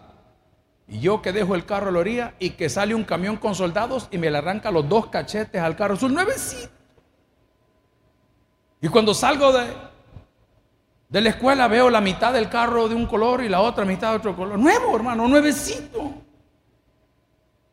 Y 0.87 0.99
yo 1.01 1.21
que 1.21 1.33
dejo 1.33 1.53
el 1.55 1.65
carro 1.65 1.89
a 1.89 1.91
la 1.91 1.99
orilla 1.99 2.33
y 2.39 2.51
que 2.51 2.69
sale 2.69 2.95
un 2.95 3.03
camión 3.03 3.37
con 3.37 3.55
soldados 3.55 4.07
y 4.09 4.17
me 4.17 4.31
le 4.31 4.37
arranca 4.37 4.71
los 4.71 4.87
dos 4.87 5.07
cachetes 5.07 5.61
al 5.61 5.75
carro. 5.75 5.95
Es 5.95 6.03
un 6.03 6.13
nuevecito. 6.13 6.71
Y 8.79 8.87
cuando 8.87 9.13
salgo 9.13 9.51
de, 9.51 9.67
De 11.09 11.21
la 11.21 11.29
escuela 11.29 11.67
veo 11.67 11.89
la 11.89 12.01
mitad 12.01 12.31
del 12.33 12.49
carro 12.49 12.87
de 12.87 12.95
un 12.95 13.05
color 13.05 13.43
y 13.43 13.49
la 13.49 13.61
otra 13.61 13.85
mitad 13.85 14.11
de 14.11 14.17
otro 14.17 14.35
color. 14.35 14.57
Nuevo, 14.59 14.95
hermano, 14.95 15.27
nuevecito. 15.27 16.13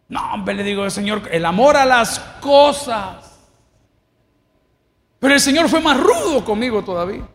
No, 0.08 0.34
hombre, 0.34 0.54
le 0.54 0.62
digo, 0.62 0.88
Señor, 0.90 1.22
el 1.30 1.44
amor 1.44 1.76
a 1.76 1.84
las 1.84 2.18
cosas. 2.40 3.38
Pero 5.18 5.34
el 5.34 5.40
Señor 5.40 5.68
fue 5.68 5.80
más 5.80 5.98
rudo 5.98 6.44
conmigo 6.44 6.84
todavía. 6.84 7.26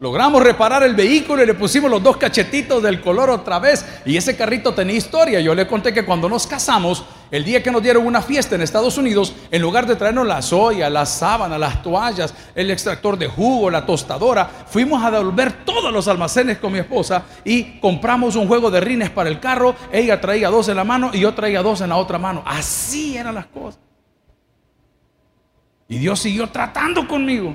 Logramos 0.00 0.42
reparar 0.42 0.82
el 0.82 0.94
vehículo 0.96 1.42
y 1.42 1.46
le 1.46 1.54
pusimos 1.54 1.88
los 1.88 2.02
dos 2.02 2.16
cachetitos 2.16 2.82
del 2.82 3.00
color 3.00 3.30
otra 3.30 3.60
vez. 3.60 3.86
Y 4.04 4.16
ese 4.16 4.36
carrito 4.36 4.74
tenía 4.74 4.96
historia. 4.96 5.40
Yo 5.40 5.54
le 5.54 5.68
conté 5.68 5.94
que 5.94 6.04
cuando 6.04 6.28
nos 6.28 6.48
casamos, 6.48 7.04
el 7.30 7.44
día 7.44 7.62
que 7.62 7.70
nos 7.70 7.80
dieron 7.80 8.04
una 8.04 8.20
fiesta 8.20 8.56
en 8.56 8.62
Estados 8.62 8.98
Unidos, 8.98 9.32
en 9.52 9.62
lugar 9.62 9.86
de 9.86 9.94
traernos 9.94 10.26
la 10.26 10.42
soya, 10.42 10.90
la 10.90 11.06
sábana, 11.06 11.58
las 11.58 11.80
toallas, 11.80 12.34
el 12.56 12.72
extractor 12.72 13.16
de 13.16 13.28
jugo, 13.28 13.70
la 13.70 13.86
tostadora, 13.86 14.50
fuimos 14.66 15.02
a 15.02 15.12
devolver 15.12 15.64
todos 15.64 15.92
los 15.92 16.08
almacenes 16.08 16.58
con 16.58 16.72
mi 16.72 16.80
esposa 16.80 17.22
y 17.44 17.78
compramos 17.78 18.34
un 18.34 18.48
juego 18.48 18.72
de 18.72 18.80
rines 18.80 19.10
para 19.10 19.30
el 19.30 19.38
carro. 19.38 19.76
Ella 19.92 20.20
traía 20.20 20.50
dos 20.50 20.68
en 20.68 20.76
la 20.76 20.84
mano 20.84 21.12
y 21.12 21.20
yo 21.20 21.34
traía 21.34 21.62
dos 21.62 21.80
en 21.82 21.90
la 21.90 21.96
otra 21.96 22.18
mano. 22.18 22.42
Así 22.44 23.16
eran 23.16 23.36
las 23.36 23.46
cosas. 23.46 23.80
Y 25.86 25.98
Dios 25.98 26.18
siguió 26.18 26.48
tratando 26.48 27.06
conmigo. 27.06 27.54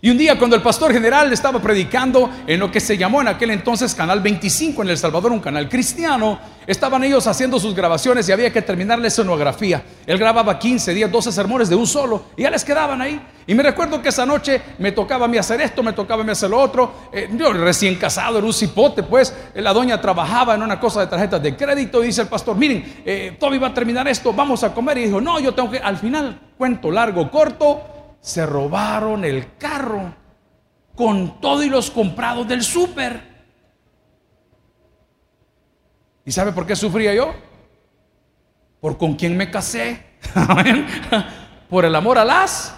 Y 0.00 0.10
un 0.10 0.18
día 0.18 0.38
cuando 0.38 0.54
el 0.54 0.62
pastor 0.62 0.92
general 0.92 1.32
estaba 1.32 1.62
predicando 1.62 2.28
en 2.46 2.60
lo 2.60 2.70
que 2.70 2.80
se 2.80 2.98
llamó 2.98 3.22
en 3.22 3.28
aquel 3.28 3.50
entonces 3.50 3.94
Canal 3.94 4.20
25 4.20 4.82
en 4.82 4.90
El 4.90 4.98
Salvador, 4.98 5.32
un 5.32 5.40
canal 5.40 5.68
cristiano, 5.68 6.38
estaban 6.66 7.04
ellos 7.04 7.26
haciendo 7.26 7.58
sus 7.58 7.74
grabaciones 7.74 8.28
y 8.28 8.32
había 8.32 8.52
que 8.52 8.60
terminar 8.60 8.98
la 8.98 9.08
escenografía. 9.08 9.82
Él 10.06 10.18
grababa 10.18 10.58
15 10.58 10.92
días, 10.92 11.10
12 11.10 11.32
sermones 11.32 11.70
de 11.70 11.76
un 11.76 11.86
solo 11.86 12.26
y 12.36 12.42
ya 12.42 12.50
les 12.50 12.64
quedaban 12.64 13.00
ahí. 13.00 13.18
Y 13.46 13.54
me 13.54 13.62
recuerdo 13.62 14.02
que 14.02 14.10
esa 14.10 14.26
noche 14.26 14.60
me 14.78 14.92
tocaba 14.92 15.24
a 15.24 15.28
mí 15.28 15.38
hacer 15.38 15.60
esto, 15.60 15.82
me 15.82 15.92
tocaba 15.92 16.22
a 16.22 16.24
mí 16.24 16.32
hacer 16.32 16.50
lo 16.50 16.60
otro. 16.60 17.08
Eh, 17.12 17.30
yo 17.32 17.52
recién 17.52 17.94
casado, 17.96 18.38
era 18.38 18.46
un 18.46 18.52
cipote, 18.52 19.02
pues 19.02 19.34
la 19.54 19.72
doña 19.72 20.00
trabajaba 20.00 20.54
en 20.54 20.62
una 20.62 20.78
cosa 20.78 21.00
de 21.00 21.06
tarjetas 21.06 21.42
de 21.42 21.56
crédito 21.56 22.02
y 22.02 22.08
dice 22.08 22.22
el 22.22 22.28
pastor, 22.28 22.56
miren, 22.56 23.02
eh, 23.06 23.36
Toby 23.38 23.58
va 23.58 23.68
a 23.68 23.74
terminar 23.74 24.06
esto, 24.08 24.32
vamos 24.32 24.64
a 24.64 24.74
comer. 24.74 24.98
Y 24.98 25.04
dijo, 25.06 25.20
no, 25.20 25.38
yo 25.40 25.54
tengo 25.54 25.70
que, 25.70 25.78
al 25.78 25.96
final, 25.96 26.40
cuento 26.58 26.90
largo, 26.90 27.30
corto 27.30 27.93
se 28.24 28.46
robaron 28.46 29.22
el 29.22 29.58
carro 29.58 30.14
con 30.96 31.42
todo 31.42 31.62
y 31.62 31.68
los 31.68 31.90
comprados 31.90 32.48
del 32.48 32.62
súper. 32.62 33.22
¿Y 36.24 36.32
sabe 36.32 36.52
por 36.52 36.66
qué 36.66 36.74
sufría 36.74 37.12
yo? 37.12 37.34
Por 38.80 38.96
con 38.96 39.14
quién 39.14 39.36
me 39.36 39.50
casé. 39.50 40.02
por 41.68 41.84
el 41.84 41.94
amor 41.94 42.16
a 42.16 42.24
las 42.24 42.74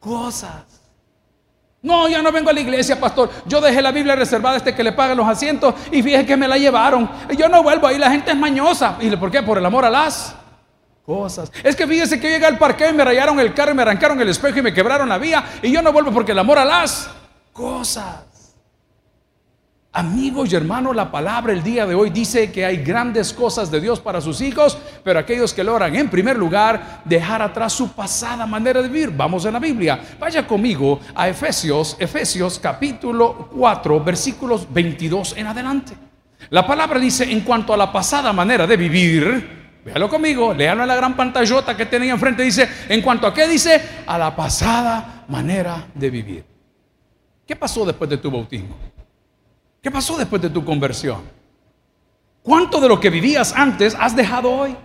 cosas. 0.00 0.64
No, 1.82 2.08
ya 2.08 2.22
no 2.22 2.32
vengo 2.32 2.48
a 2.48 2.54
la 2.54 2.60
iglesia, 2.60 2.98
pastor. 2.98 3.28
Yo 3.44 3.60
dejé 3.60 3.82
la 3.82 3.92
Biblia 3.92 4.16
reservada 4.16 4.56
este 4.56 4.74
que 4.74 4.82
le 4.82 4.92
pagan 4.92 5.18
los 5.18 5.28
asientos 5.28 5.74
y 5.90 6.02
fíjese 6.02 6.24
que 6.24 6.36
me 6.38 6.48
la 6.48 6.56
llevaron. 6.56 7.10
Yo 7.36 7.46
no 7.50 7.62
vuelvo 7.62 7.88
ahí, 7.88 7.98
la 7.98 8.10
gente 8.10 8.30
es 8.30 8.36
mañosa. 8.38 8.96
¿Y 9.02 9.14
por 9.16 9.30
qué? 9.30 9.42
Por 9.42 9.58
el 9.58 9.66
amor 9.66 9.84
a 9.84 9.90
las 9.90 10.34
cosas. 11.04 11.50
Es 11.62 11.76
que 11.76 11.86
fíjese 11.86 12.20
que 12.20 12.30
llega 12.30 12.48
al 12.48 12.58
parqueo 12.58 12.90
y 12.90 12.94
me 12.94 13.04
rayaron 13.04 13.38
el 13.40 13.54
carro 13.54 13.72
y 13.72 13.74
me 13.74 13.82
arrancaron 13.82 14.20
el 14.20 14.28
espejo 14.28 14.58
y 14.58 14.62
me 14.62 14.74
quebraron 14.74 15.08
la 15.08 15.18
vía 15.18 15.44
y 15.62 15.70
yo 15.70 15.82
no 15.82 15.92
vuelvo 15.92 16.12
porque 16.12 16.32
el 16.32 16.38
amor 16.38 16.58
a 16.58 16.64
las 16.64 17.10
cosas. 17.52 18.32
Amigos 19.94 20.50
y 20.50 20.56
hermanos, 20.56 20.96
la 20.96 21.10
palabra 21.10 21.52
el 21.52 21.62
día 21.62 21.84
de 21.84 21.94
hoy 21.94 22.08
dice 22.08 22.50
que 22.50 22.64
hay 22.64 22.78
grandes 22.78 23.30
cosas 23.30 23.70
de 23.70 23.78
Dios 23.78 24.00
para 24.00 24.22
sus 24.22 24.40
hijos, 24.40 24.78
pero 25.04 25.18
aquellos 25.18 25.52
que 25.52 25.62
logran 25.62 25.94
en 25.94 26.08
primer 26.08 26.38
lugar 26.38 27.02
dejar 27.04 27.42
atrás 27.42 27.74
su 27.74 27.92
pasada 27.92 28.46
manera 28.46 28.80
de 28.80 28.88
vivir. 28.88 29.12
Vamos 29.14 29.44
en 29.44 29.52
la 29.52 29.58
Biblia. 29.58 30.00
Vaya 30.18 30.46
conmigo 30.46 30.98
a 31.14 31.28
Efesios, 31.28 31.94
Efesios 31.98 32.58
capítulo 32.58 33.50
4, 33.54 34.02
versículos 34.02 34.66
22 34.72 35.36
en 35.36 35.48
adelante. 35.48 35.92
La 36.48 36.66
palabra 36.66 36.98
dice 36.98 37.30
en 37.30 37.42
cuanto 37.42 37.74
a 37.74 37.76
la 37.76 37.92
pasada 37.92 38.32
manera 38.32 38.66
de 38.66 38.78
vivir, 38.78 39.61
Véalo 39.84 40.08
conmigo, 40.08 40.54
léalo 40.54 40.82
en 40.82 40.88
la 40.88 40.96
gran 40.96 41.16
pantallota 41.16 41.76
que 41.76 41.86
tenía 41.86 42.12
enfrente. 42.12 42.42
Dice, 42.42 42.68
en 42.88 43.02
cuanto 43.02 43.26
a 43.26 43.34
qué 43.34 43.48
dice, 43.48 43.82
a 44.06 44.16
la 44.16 44.34
pasada 44.34 45.24
manera 45.28 45.88
de 45.94 46.10
vivir. 46.10 46.44
¿Qué 47.46 47.56
pasó 47.56 47.84
después 47.84 48.08
de 48.08 48.18
tu 48.18 48.30
bautismo? 48.30 48.76
¿Qué 49.82 49.90
pasó 49.90 50.16
después 50.16 50.40
de 50.40 50.50
tu 50.50 50.64
conversión? 50.64 51.22
¿Cuánto 52.42 52.80
de 52.80 52.88
lo 52.88 53.00
que 53.00 53.10
vivías 53.10 53.52
antes 53.56 53.96
has 53.98 54.14
dejado 54.14 54.50
hoy? 54.50 54.76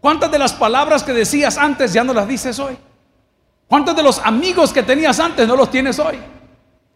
¿Cuántas 0.00 0.30
de 0.30 0.38
las 0.38 0.52
palabras 0.52 1.02
que 1.02 1.12
decías 1.12 1.56
antes 1.56 1.92
ya 1.92 2.02
no 2.04 2.12
las 2.12 2.26
dices 2.26 2.58
hoy? 2.58 2.76
¿Cuántos 3.68 3.96
de 3.96 4.02
los 4.02 4.18
amigos 4.18 4.72
que 4.72 4.82
tenías 4.82 5.18
antes 5.20 5.46
no 5.46 5.56
los 5.56 5.70
tienes 5.70 5.98
hoy? 5.98 6.18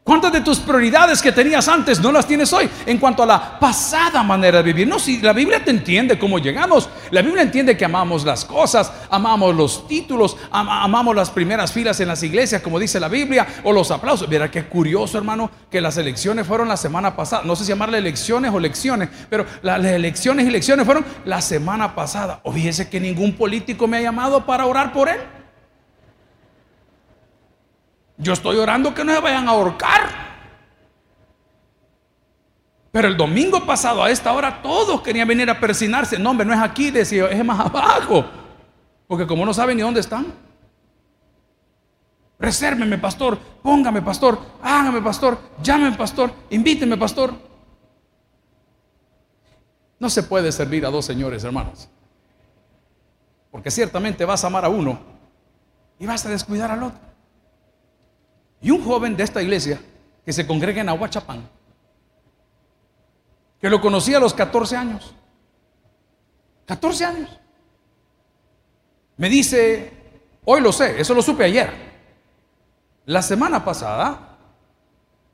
¿Cuántas 0.08 0.32
de 0.32 0.40
tus 0.40 0.58
prioridades 0.60 1.20
que 1.20 1.32
tenías 1.32 1.68
antes 1.68 2.00
no 2.00 2.10
las 2.10 2.26
tienes 2.26 2.50
hoy 2.54 2.66
en 2.86 2.96
cuanto 2.96 3.24
a 3.24 3.26
la 3.26 3.60
pasada 3.60 4.22
manera 4.22 4.56
de 4.56 4.62
vivir? 4.62 4.88
No, 4.88 4.98
si 4.98 5.20
la 5.20 5.34
Biblia 5.34 5.62
te 5.62 5.70
entiende 5.70 6.18
cómo 6.18 6.38
llegamos. 6.38 6.88
La 7.10 7.20
Biblia 7.20 7.42
entiende 7.42 7.76
que 7.76 7.84
amamos 7.84 8.24
las 8.24 8.46
cosas, 8.46 8.90
amamos 9.10 9.54
los 9.54 9.86
títulos, 9.86 10.38
amamos 10.50 11.14
las 11.14 11.28
primeras 11.28 11.74
filas 11.74 12.00
en 12.00 12.08
las 12.08 12.22
iglesias, 12.22 12.62
como 12.62 12.78
dice 12.78 12.98
la 12.98 13.08
Biblia, 13.08 13.46
o 13.64 13.70
los 13.70 13.90
aplausos. 13.90 14.26
Mira 14.30 14.50
qué 14.50 14.64
curioso, 14.64 15.18
hermano, 15.18 15.50
que 15.70 15.82
las 15.82 15.98
elecciones 15.98 16.46
fueron 16.46 16.68
la 16.68 16.78
semana 16.78 17.14
pasada. 17.14 17.42
No 17.44 17.54
sé 17.54 17.64
si 17.64 17.68
llamarle 17.68 17.98
elecciones 17.98 18.50
o 18.50 18.58
lecciones, 18.58 19.10
pero 19.28 19.44
las 19.60 19.84
elecciones 19.84 20.46
y 20.46 20.50
lecciones 20.50 20.86
fueron 20.86 21.04
la 21.26 21.42
semana 21.42 21.94
pasada. 21.94 22.40
Fíjese 22.50 22.88
que 22.88 22.98
ningún 22.98 23.34
político 23.34 23.86
me 23.86 23.98
ha 23.98 24.00
llamado 24.00 24.46
para 24.46 24.64
orar 24.64 24.94
por 24.94 25.10
él. 25.10 25.18
Yo 28.18 28.32
estoy 28.32 28.58
orando 28.58 28.92
que 28.92 29.04
no 29.04 29.14
se 29.14 29.20
vayan 29.20 29.48
a 29.48 29.52
ahorcar. 29.52 30.28
Pero 32.90 33.08
el 33.08 33.16
domingo 33.16 33.64
pasado 33.64 34.02
a 34.02 34.10
esta 34.10 34.32
hora 34.32 34.60
todos 34.60 35.00
querían 35.02 35.28
venir 35.28 35.48
a 35.48 35.60
persinarse. 35.60 36.18
No, 36.18 36.30
hombre, 36.30 36.46
no 36.46 36.52
es 36.52 36.60
aquí, 36.60 36.90
decía, 36.90 37.26
es 37.28 37.44
más 37.44 37.60
abajo. 37.60 38.24
Porque 39.06 39.26
como 39.26 39.46
no 39.46 39.54
saben 39.54 39.76
ni 39.76 39.82
dónde 39.82 40.00
están. 40.00 40.26
Resérveme, 42.40 42.98
pastor, 42.98 43.38
póngame, 43.62 44.00
pastor, 44.00 44.38
hágame, 44.62 45.02
pastor, 45.02 45.38
llámeme, 45.62 45.96
pastor, 45.96 46.32
invíteme, 46.50 46.96
pastor. 46.96 47.34
No 49.98 50.08
se 50.08 50.22
puede 50.22 50.52
servir 50.52 50.86
a 50.86 50.90
dos 50.90 51.04
señores, 51.04 51.42
hermanos. 51.42 51.88
Porque 53.50 53.70
ciertamente 53.70 54.24
vas 54.24 54.44
a 54.44 54.46
amar 54.46 54.64
a 54.64 54.68
uno 54.68 55.00
y 55.98 56.06
vas 56.06 56.24
a 56.26 56.28
descuidar 56.28 56.70
al 56.70 56.82
otro. 56.84 57.08
Y 58.60 58.70
un 58.70 58.84
joven 58.84 59.16
de 59.16 59.24
esta 59.24 59.42
iglesia 59.42 59.80
que 60.24 60.32
se 60.32 60.46
congrega 60.46 60.80
en 60.80 60.88
Aguachapán, 60.88 61.48
que 63.60 63.70
lo 63.70 63.80
conocí 63.80 64.14
a 64.14 64.20
los 64.20 64.34
14 64.34 64.76
años. 64.76 65.14
14 66.66 67.04
años. 67.04 67.40
Me 69.16 69.28
dice, 69.28 69.92
hoy 70.44 70.60
lo 70.60 70.72
sé, 70.72 71.00
eso 71.00 71.14
lo 71.14 71.22
supe 71.22 71.44
ayer. 71.44 71.72
La 73.06 73.22
semana 73.22 73.64
pasada 73.64 74.36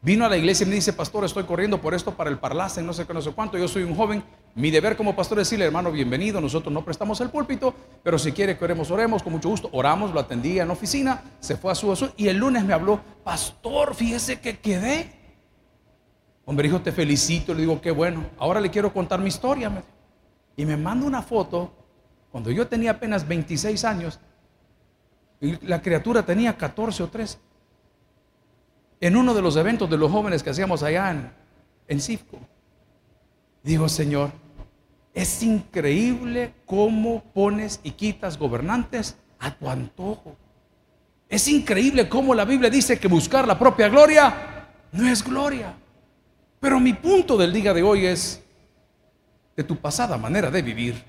vino 0.00 0.24
a 0.24 0.28
la 0.28 0.36
iglesia 0.36 0.64
y 0.64 0.68
me 0.68 0.76
dice, 0.76 0.92
pastor, 0.92 1.24
estoy 1.24 1.44
corriendo 1.44 1.80
por 1.80 1.92
esto 1.92 2.14
para 2.14 2.30
el 2.30 2.38
parlace, 2.38 2.82
no 2.82 2.92
sé 2.92 3.06
qué, 3.06 3.12
no 3.12 3.20
sé 3.20 3.32
cuánto. 3.32 3.58
Yo 3.58 3.68
soy 3.68 3.82
un 3.82 3.96
joven 3.96 4.22
mi 4.56 4.70
deber 4.70 4.96
como 4.96 5.16
pastor 5.16 5.38
es 5.40 5.48
decirle, 5.48 5.64
hermano, 5.64 5.90
bienvenido. 5.90 6.40
Nosotros 6.40 6.72
no 6.72 6.84
prestamos 6.84 7.20
el 7.20 7.30
púlpito, 7.30 7.74
pero 8.04 8.18
si 8.18 8.30
quiere 8.30 8.56
que 8.56 8.64
oremos, 8.64 8.90
oremos, 8.90 9.22
con 9.22 9.32
mucho 9.32 9.48
gusto. 9.48 9.68
Oramos, 9.72 10.12
lo 10.12 10.20
atendía 10.20 10.62
en 10.62 10.70
oficina, 10.70 11.22
se 11.40 11.56
fue 11.56 11.72
a 11.72 11.74
su 11.74 11.90
azul 11.90 12.12
y 12.16 12.28
el 12.28 12.36
lunes 12.36 12.64
me 12.64 12.72
habló, 12.72 13.00
pastor, 13.24 13.94
fíjese 13.94 14.40
que 14.40 14.58
quedé. 14.58 15.10
Hombre, 16.44 16.68
hijo, 16.68 16.80
te 16.80 16.92
felicito. 16.92 17.52
Le 17.52 17.62
digo, 17.62 17.80
qué 17.80 17.90
bueno. 17.90 18.26
Ahora 18.38 18.60
le 18.60 18.70
quiero 18.70 18.92
contar 18.92 19.18
mi 19.18 19.28
historia. 19.28 19.72
Y 20.56 20.64
me 20.64 20.76
manda 20.76 21.04
una 21.04 21.22
foto 21.22 21.74
cuando 22.30 22.50
yo 22.50 22.68
tenía 22.68 22.92
apenas 22.92 23.26
26 23.26 23.84
años 23.84 24.20
y 25.40 25.66
la 25.66 25.82
criatura 25.82 26.24
tenía 26.24 26.56
14 26.56 27.02
o 27.02 27.08
13. 27.08 27.38
En 29.00 29.16
uno 29.16 29.34
de 29.34 29.42
los 29.42 29.56
eventos 29.56 29.90
de 29.90 29.98
los 29.98 30.12
jóvenes 30.12 30.42
que 30.42 30.50
hacíamos 30.50 30.82
allá 30.84 31.10
en, 31.10 31.32
en 31.88 32.00
Cifco. 32.00 32.38
Digo, 33.62 33.88
Señor, 33.88 34.30
es 35.14 35.42
increíble 35.44 36.52
cómo 36.66 37.22
pones 37.32 37.80
y 37.84 37.92
quitas 37.92 38.36
gobernantes 38.36 39.16
a 39.38 39.52
tu 39.54 39.70
antojo. 39.70 40.36
Es 41.28 41.46
increíble 41.46 42.08
cómo 42.08 42.34
la 42.34 42.44
Biblia 42.44 42.68
dice 42.68 42.98
que 42.98 43.06
buscar 43.06 43.46
la 43.46 43.58
propia 43.58 43.88
gloria 43.88 44.66
no 44.90 45.08
es 45.08 45.22
gloria. 45.22 45.74
Pero 46.58 46.80
mi 46.80 46.94
punto 46.94 47.36
del 47.36 47.52
día 47.52 47.72
de 47.72 47.82
hoy 47.82 48.06
es 48.06 48.42
de 49.56 49.62
tu 49.62 49.76
pasada 49.76 50.18
manera 50.18 50.50
de 50.50 50.62
vivir. 50.62 51.04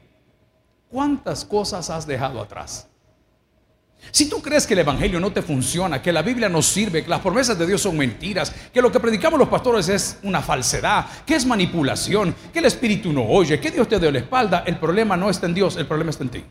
¿Cuántas 0.89 1.43
cosas 1.43 1.89
has 1.89 2.05
dejado 2.05 2.39
atrás? 2.39 2.87
Si 4.11 4.29
tú 4.29 4.41
crees 4.41 4.65
que 4.65 4.73
el 4.73 4.79
Evangelio 4.79 5.19
no 5.19 5.31
te 5.31 5.41
funciona, 5.41 6.01
que 6.01 6.13
la 6.13 6.21
Biblia 6.21 6.47
no 6.47 6.61
sirve, 6.61 7.03
que 7.03 7.09
las 7.09 7.21
promesas 7.21 7.57
de 7.57 7.65
Dios 7.65 7.81
son 7.81 7.97
mentiras, 7.97 8.53
que 8.73 8.81
lo 8.81 8.91
que 8.91 8.99
predicamos 8.99 9.39
los 9.39 9.49
pastores 9.49 9.89
es 9.89 10.19
una 10.23 10.41
falsedad, 10.41 11.05
que 11.25 11.35
es 11.35 11.45
manipulación, 11.45 12.35
que 12.53 12.59
el 12.59 12.65
Espíritu 12.65 13.11
no 13.11 13.23
oye, 13.23 13.59
que 13.59 13.71
Dios 13.71 13.87
te 13.87 13.99
dio 13.99 14.11
la 14.11 14.19
espalda, 14.19 14.63
el 14.65 14.77
problema 14.77 15.17
no 15.17 15.29
está 15.29 15.47
en 15.47 15.53
Dios, 15.53 15.75
el 15.77 15.87
problema 15.87 16.11
está 16.11 16.23
en 16.23 16.29
ti. 16.29 16.43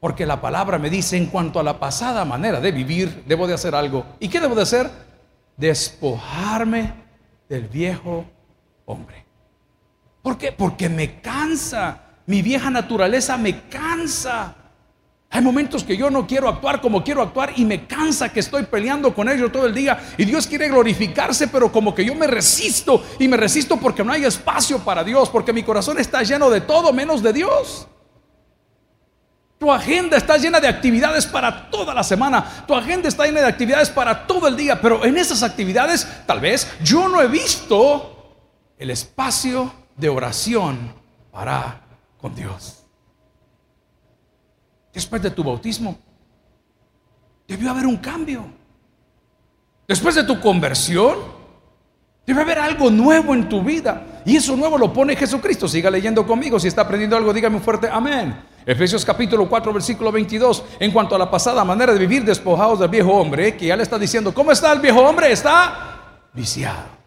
Porque 0.00 0.26
la 0.26 0.40
palabra 0.40 0.78
me 0.78 0.90
dice 0.90 1.16
en 1.16 1.26
cuanto 1.26 1.60
a 1.60 1.62
la 1.62 1.78
pasada 1.78 2.24
manera 2.24 2.60
de 2.60 2.72
vivir, 2.72 3.22
debo 3.26 3.46
de 3.46 3.54
hacer 3.54 3.74
algo. 3.74 4.04
¿Y 4.18 4.28
qué 4.28 4.40
debo 4.40 4.54
de 4.54 4.62
hacer? 4.62 4.90
Despojarme 5.56 6.94
del 7.48 7.68
viejo 7.68 8.24
hombre. 8.84 9.24
¿Por 10.22 10.38
qué? 10.38 10.50
Porque 10.50 10.88
me 10.88 11.20
cansa. 11.20 12.00
Mi 12.26 12.42
vieja 12.42 12.70
naturaleza 12.70 13.36
me 13.36 13.68
cansa. 13.68 14.56
Hay 15.34 15.40
momentos 15.40 15.82
que 15.82 15.96
yo 15.96 16.10
no 16.10 16.26
quiero 16.26 16.46
actuar 16.46 16.82
como 16.82 17.02
quiero 17.02 17.22
actuar 17.22 17.54
y 17.56 17.64
me 17.64 17.86
cansa 17.86 18.30
que 18.30 18.40
estoy 18.40 18.64
peleando 18.64 19.14
con 19.14 19.30
ellos 19.30 19.50
todo 19.50 19.64
el 19.64 19.74
día 19.74 19.98
y 20.18 20.26
Dios 20.26 20.46
quiere 20.46 20.68
glorificarse, 20.68 21.48
pero 21.48 21.72
como 21.72 21.94
que 21.94 22.04
yo 22.04 22.14
me 22.14 22.26
resisto 22.26 23.02
y 23.18 23.26
me 23.28 23.38
resisto 23.38 23.78
porque 23.78 24.04
no 24.04 24.12
hay 24.12 24.26
espacio 24.26 24.80
para 24.80 25.02
Dios, 25.02 25.30
porque 25.30 25.54
mi 25.54 25.62
corazón 25.62 25.98
está 25.98 26.22
lleno 26.22 26.50
de 26.50 26.60
todo 26.60 26.92
menos 26.92 27.22
de 27.22 27.32
Dios. 27.32 27.88
Tu 29.56 29.72
agenda 29.72 30.18
está 30.18 30.36
llena 30.36 30.60
de 30.60 30.68
actividades 30.68 31.24
para 31.24 31.70
toda 31.70 31.94
la 31.94 32.02
semana. 32.02 32.64
Tu 32.66 32.74
agenda 32.74 33.08
está 33.08 33.24
llena 33.24 33.40
de 33.40 33.46
actividades 33.46 33.88
para 33.88 34.26
todo 34.26 34.48
el 34.48 34.56
día. 34.56 34.82
Pero 34.82 35.02
en 35.02 35.16
esas 35.16 35.42
actividades, 35.42 36.06
tal 36.26 36.40
vez, 36.40 36.68
yo 36.82 37.08
no 37.08 37.22
he 37.22 37.28
visto 37.28 38.36
el 38.76 38.90
espacio 38.90 39.72
de 39.96 40.10
oración 40.10 40.92
para 41.30 41.80
con 42.18 42.34
Dios 42.34 42.81
después 44.92 45.22
de 45.22 45.30
tu 45.30 45.42
bautismo. 45.42 45.98
Debió 47.46 47.70
haber 47.70 47.86
un 47.86 47.96
cambio. 47.96 48.44
Después 49.86 50.14
de 50.14 50.24
tu 50.24 50.40
conversión, 50.40 51.16
debe 52.26 52.42
haber 52.42 52.58
algo 52.58 52.90
nuevo 52.90 53.34
en 53.34 53.48
tu 53.48 53.62
vida. 53.62 54.22
Y 54.24 54.36
eso 54.36 54.56
nuevo 54.56 54.78
lo 54.78 54.92
pone 54.92 55.16
Jesucristo. 55.16 55.66
Siga 55.66 55.90
leyendo 55.90 56.26
conmigo. 56.26 56.58
Si 56.60 56.68
está 56.68 56.82
aprendiendo 56.82 57.16
algo, 57.16 57.32
dígame 57.32 57.56
un 57.56 57.62
fuerte 57.62 57.88
amén. 57.90 58.34
Efesios 58.64 59.04
capítulo 59.04 59.48
4, 59.48 59.72
versículo 59.72 60.12
22. 60.12 60.64
En 60.78 60.92
cuanto 60.92 61.14
a 61.14 61.18
la 61.18 61.30
pasada 61.30 61.64
manera 61.64 61.92
de 61.92 61.98
vivir 61.98 62.24
despojados 62.24 62.78
del 62.78 62.88
viejo 62.88 63.12
hombre, 63.12 63.56
que 63.56 63.66
ya 63.66 63.76
le 63.76 63.82
está 63.82 63.98
diciendo, 63.98 64.32
¿cómo 64.32 64.52
está 64.52 64.72
el 64.72 64.80
viejo 64.80 65.00
hombre? 65.00 65.32
Está 65.32 66.28
viciado. 66.32 67.02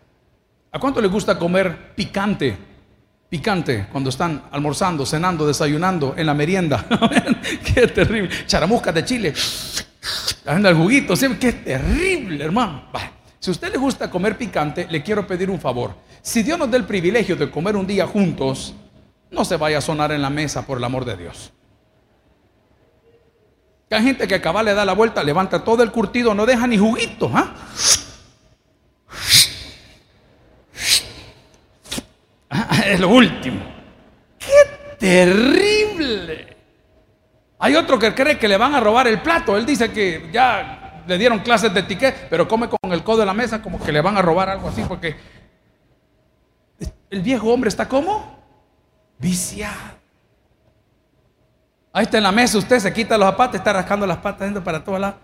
¿A 0.72 0.80
cuánto 0.80 1.00
le 1.00 1.08
gusta 1.08 1.40
comer 1.40 1.96
picante? 1.96 2.75
Picante 3.30 3.88
cuando 3.92 4.10
están 4.10 4.44
almorzando, 4.52 5.06
cenando, 5.06 5.48
desayunando, 5.48 6.14
en 6.18 6.26
la 6.26 6.34
merienda. 6.34 6.86
qué 7.74 7.88
terrible. 7.88 8.30
Charamuscas 8.46 8.94
de 8.94 9.06
chile. 9.06 9.34
El 10.46 10.76
juguito. 10.76 11.14
Qué 11.40 11.54
terrible, 11.54 12.44
hermano. 12.44 12.84
Si 13.40 13.50
a 13.50 13.54
usted 13.54 13.72
le 13.72 13.78
gusta 13.78 14.10
comer 14.10 14.38
picante, 14.38 14.88
le 14.90 15.04
quiero 15.04 15.26
pedir 15.28 15.50
un 15.50 15.60
favor. 15.60 15.96
Si 16.22 16.44
Dios 16.44 16.58
nos 16.58 16.72
da 16.72 16.78
el 16.78 16.86
privilegio 16.86 17.36
de 17.36 17.50
comer 17.52 17.76
un 17.76 17.86
día 17.86 18.08
juntos, 18.08 18.74
no 19.32 19.46
se 19.46 19.58
vaya 19.58 19.80
a 19.80 19.82
sonar 19.82 20.12
en 20.12 20.22
la 20.22 20.30
mesa 20.30 20.66
por 20.66 20.78
el 20.78 20.84
amor 20.84 21.06
de 21.06 21.18
Dios. 21.18 21.52
Hay 23.92 24.04
gente 24.04 24.28
que 24.28 24.36
acaba 24.36 24.64
le 24.64 24.74
da 24.74 24.84
la 24.84 24.94
vuelta, 24.94 25.24
levanta 25.24 25.64
todo 25.64 25.84
el 25.84 25.92
curtido, 25.92 26.34
no 26.34 26.46
deja 26.46 26.66
ni 26.68 26.78
juguito. 26.78 27.30
¿ah? 27.34 27.54
Es 32.86 33.00
lo 33.00 33.10
último. 33.10 33.62
¡Qué 34.38 34.98
terrible! 34.98 36.56
Hay 37.60 37.76
otro 37.76 37.98
que 37.98 38.14
cree 38.14 38.38
que 38.38 38.48
le 38.48 38.58
van 38.58 38.76
a 38.76 38.80
robar 38.80 39.08
el 39.08 39.22
plato. 39.22 39.58
Él 39.58 39.66
dice 39.66 39.92
que 39.92 40.30
ya 40.32 41.04
le 41.08 41.18
dieron 41.18 41.40
clases 41.40 41.74
de 41.74 41.80
etiqueta, 41.82 42.28
pero 42.30 42.48
come 42.48 42.70
con 42.70 42.92
el 42.92 43.04
codo 43.04 43.20
de 43.20 43.26
la 43.26 43.34
mesa 43.34 43.62
como 43.62 43.80
que 43.80 43.92
le 43.92 44.02
van 44.02 44.18
a 44.18 44.22
robar 44.22 44.50
algo 44.50 44.70
así, 44.70 44.84
porque 44.88 45.16
el 47.10 47.22
viejo 47.22 47.52
hombre 47.52 47.70
está 47.70 47.88
como 47.88 48.40
viciado. 49.18 49.96
Ahí 51.94 52.04
está 52.04 52.18
en 52.18 52.24
la 52.24 52.32
mesa, 52.32 52.58
usted 52.58 52.80
se 52.80 52.92
quita 52.92 53.18
los 53.18 53.28
zapatos, 53.28 53.56
está 53.56 53.72
rascando 53.72 54.06
las 54.06 54.18
patas 54.18 54.52
para 54.62 54.84
todos 54.84 55.00
lados. 55.00 55.16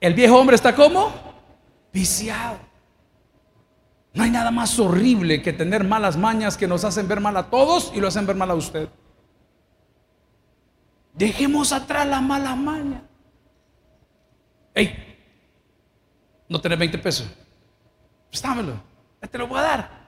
El 0.00 0.14
viejo 0.14 0.36
hombre 0.36 0.56
está 0.56 0.74
como 0.74 1.12
viciado. 1.92 2.69
No 4.12 4.24
hay 4.24 4.30
nada 4.30 4.50
más 4.50 4.78
horrible 4.78 5.40
que 5.40 5.52
tener 5.52 5.84
malas 5.84 6.16
mañas 6.16 6.56
que 6.56 6.66
nos 6.66 6.84
hacen 6.84 7.06
ver 7.06 7.20
mal 7.20 7.36
a 7.36 7.48
todos 7.48 7.92
y 7.94 8.00
lo 8.00 8.08
hacen 8.08 8.26
ver 8.26 8.36
mal 8.36 8.50
a 8.50 8.54
usted. 8.54 8.88
Dejemos 11.14 11.72
atrás 11.72 12.06
la 12.06 12.20
mala 12.20 12.56
maña. 12.56 13.02
Ey, 14.74 14.94
no 16.48 16.60
tenés 16.60 16.78
20 16.78 16.98
pesos. 16.98 17.28
Préstamelo, 18.28 18.74
te 19.30 19.38
lo 19.38 19.46
voy 19.46 19.58
a 19.58 19.62
dar. 19.62 20.00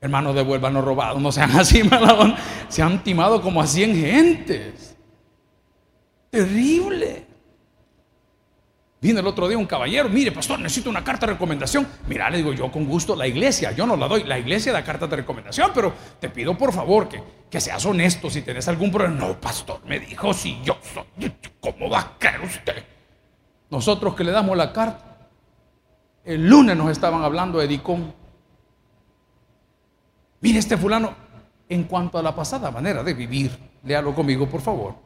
Hermanos, 0.00 0.34
devuelvan 0.34 0.74
los 0.74 0.84
robados, 0.84 1.20
no 1.20 1.32
sean 1.32 1.50
así, 1.58 1.82
maladón. 1.82 2.34
Se 2.68 2.82
han 2.82 3.02
timado 3.02 3.42
como 3.42 3.60
a 3.60 3.66
100 3.66 3.96
gentes. 3.96 4.96
Terrible. 6.30 7.27
Vino 9.00 9.20
el 9.20 9.26
otro 9.28 9.46
día 9.46 9.56
un 9.56 9.66
caballero, 9.66 10.08
mire 10.08 10.32
pastor, 10.32 10.58
necesito 10.58 10.90
una 10.90 11.04
carta 11.04 11.24
de 11.24 11.34
recomendación. 11.34 11.86
Mira, 12.08 12.28
le 12.30 12.38
digo 12.38 12.52
yo 12.52 12.70
con 12.72 12.84
gusto, 12.84 13.14
la 13.14 13.28
iglesia, 13.28 13.70
yo 13.70 13.86
no 13.86 13.96
la 13.96 14.08
doy, 14.08 14.24
la 14.24 14.38
iglesia 14.38 14.72
da 14.72 14.82
carta 14.82 15.06
de 15.06 15.14
recomendación, 15.14 15.70
pero 15.72 15.94
te 16.18 16.28
pido 16.28 16.58
por 16.58 16.72
favor 16.72 17.08
que, 17.08 17.22
que 17.48 17.60
seas 17.60 17.84
honesto 17.86 18.28
si 18.28 18.42
tenés 18.42 18.66
algún 18.66 18.90
problema. 18.90 19.14
No, 19.14 19.40
pastor, 19.40 19.80
me 19.86 20.00
dijo, 20.00 20.34
si 20.34 20.60
yo 20.64 20.78
soy, 20.82 21.32
¿cómo 21.60 21.88
va 21.88 22.00
a 22.00 22.18
creer 22.18 22.40
usted? 22.40 22.84
Nosotros 23.70 24.16
que 24.16 24.24
le 24.24 24.32
damos 24.32 24.56
la 24.56 24.72
carta, 24.72 25.28
el 26.24 26.48
lunes 26.48 26.76
nos 26.76 26.90
estaban 26.90 27.22
hablando 27.22 27.60
de 27.60 27.68
Dicón. 27.68 28.12
Mire 30.40 30.58
este 30.58 30.76
fulano, 30.76 31.14
en 31.68 31.84
cuanto 31.84 32.18
a 32.18 32.22
la 32.22 32.34
pasada 32.34 32.72
manera 32.72 33.04
de 33.04 33.14
vivir, 33.14 33.56
léalo 33.84 34.12
conmigo 34.12 34.48
por 34.48 34.60
favor. 34.60 34.96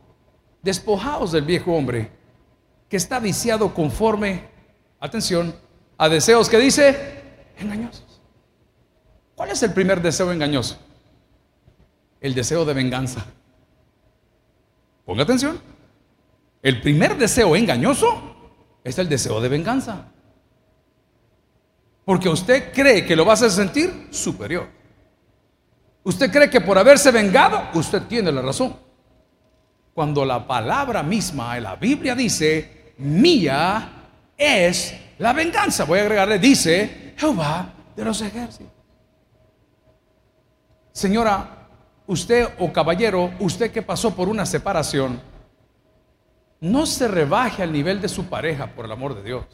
Despojaos 0.63 1.33
del 1.33 1.45
viejo 1.45 1.75
hombre 1.75 2.22
que 2.93 2.99
está 2.99 3.21
viciado 3.21 3.73
conforme, 3.73 4.51
atención, 5.01 5.57
a 5.97 6.11
deseos 6.11 6.51
que 6.51 6.59
dice 6.59 7.23
engañosos. 7.57 8.21
¿Cuál 9.35 9.49
es 9.49 9.63
el 9.63 9.73
primer 9.73 10.03
deseo 10.03 10.31
engañoso? 10.31 10.77
El 12.21 12.35
deseo 12.35 12.67
de 12.67 12.75
venganza. 12.75 13.25
Ponga 15.07 15.23
atención. 15.23 15.59
El 16.61 16.83
primer 16.83 17.17
deseo 17.17 17.57
engañoso 17.57 18.37
es 18.85 18.99
el 18.99 19.09
deseo 19.09 19.41
de 19.41 19.49
venganza. 19.49 20.09
Porque 22.05 22.29
usted 22.29 22.75
cree 22.75 23.07
que 23.07 23.17
lo 23.17 23.25
va 23.25 23.33
a 23.33 23.37
sentir 23.37 24.09
superior. 24.11 24.69
Usted 26.03 26.31
cree 26.31 26.51
que 26.51 26.61
por 26.61 26.77
haberse 26.77 27.11
vengado, 27.11 27.71
usted 27.73 28.03
tiene 28.03 28.31
la 28.31 28.43
razón. 28.43 28.77
Cuando 29.95 30.27
la 30.27 30.47
palabra 30.47 31.03
misma 31.03 31.57
en 31.57 31.63
la 31.63 31.77
Biblia 31.77 32.15
dice, 32.15 32.82
mía 32.99 33.93
es 34.37 34.95
la 35.19 35.33
venganza. 35.33 35.85
Voy 35.85 35.99
a 35.99 36.03
agregarle, 36.03 36.39
dice 36.39 37.15
Jehová 37.17 37.73
de 37.97 38.05
los 38.05 38.21
ejércitos. 38.21 38.73
Señora, 40.93 41.69
usted 42.07 42.49
o 42.59 42.73
caballero, 42.73 43.33
usted 43.41 43.71
que 43.71 43.83
pasó 43.83 44.15
por 44.15 44.29
una 44.29 44.45
separación, 44.45 45.21
no 46.61 46.87
se 46.87 47.09
rebaje 47.09 47.63
al 47.63 47.73
nivel 47.73 48.01
de 48.01 48.09
su 48.09 48.27
pareja, 48.27 48.69
por 48.69 48.85
el 48.85 48.93
amor 48.93 49.15
de 49.17 49.23
Dios. 49.23 49.45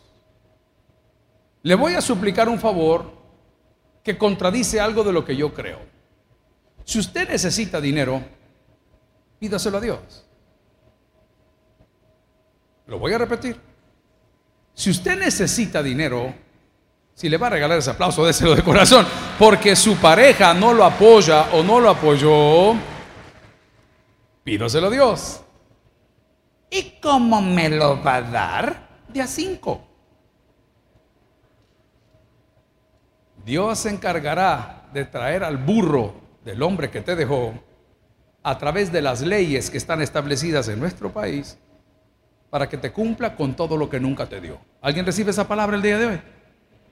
Le 1.62 1.74
voy 1.74 1.94
a 1.94 2.01
suplicar 2.01 2.48
un 2.48 2.59
favor 2.59 3.12
que 4.03 4.18
contradice 4.18 4.81
algo 4.81 5.05
de 5.05 5.12
lo 5.12 5.24
que 5.24 5.37
yo 5.37 5.53
creo. 5.55 5.81
Si 6.85 6.98
usted 6.98 7.29
necesita 7.29 7.81
dinero, 7.81 8.22
pídaselo 9.38 9.79
a 9.79 9.81
Dios. 9.81 10.27
Lo 12.88 12.98
voy 12.98 13.12
a 13.12 13.18
repetir. 13.18 13.61
Si 14.72 14.90
usted 14.90 15.18
necesita 15.18 15.83
dinero, 15.83 16.35
si 17.14 17.29
le 17.29 17.37
va 17.37 17.48
a 17.48 17.51
regalar 17.51 17.79
ese 17.79 17.90
aplauso, 17.90 18.24
déselo 18.24 18.55
de 18.55 18.62
corazón, 18.62 19.07
porque 19.38 19.77
su 19.77 19.96
pareja 19.96 20.55
no 20.55 20.72
lo 20.72 20.85
apoya 20.85 21.51
o 21.53 21.62
no 21.62 21.81
lo 21.81 21.90
apoyó, 21.90 22.74
pídoselo 24.42 24.87
a 24.87 24.90
Dios. 24.90 25.42
¿Y 26.70 26.98
cómo 27.01 27.42
me 27.42 27.68
lo 27.68 28.03
va 28.03 28.16
a 28.16 28.22
dar? 28.22 28.88
De 29.09 29.20
a 29.20 29.27
cinco. 29.27 29.87
Dios 33.44 33.79
se 33.81 33.90
encargará 33.90 34.88
de 34.94 35.05
traer 35.05 35.44
al 35.44 35.59
burro 35.59 36.14
del 36.42 36.62
hombre 36.62 36.90
que 36.90 37.03
te 37.03 37.16
dejó 37.16 37.53
a 38.42 38.57
través 38.57 38.90
de 38.92 39.03
las 39.03 39.20
leyes 39.20 39.68
que 39.68 39.77
están 39.77 40.01
establecidas 40.01 40.68
en 40.68 40.81
nuestro 40.81 41.12
país 41.12 41.59
para 42.50 42.68
que 42.68 42.78
te 42.78 42.92
cumpla 42.92 43.37
con 43.37 43.54
todo 43.54 43.76
lo 43.76 43.88
que 43.88 44.00
nunca 44.00 44.26
te 44.26 44.40
dio. 44.40 44.58
¿Alguien 44.80 45.06
recibe 45.06 45.30
esa 45.30 45.46
palabra 45.46 45.76
el 45.76 45.82
día 45.82 45.98
de 45.98 46.06
hoy? 46.06 46.20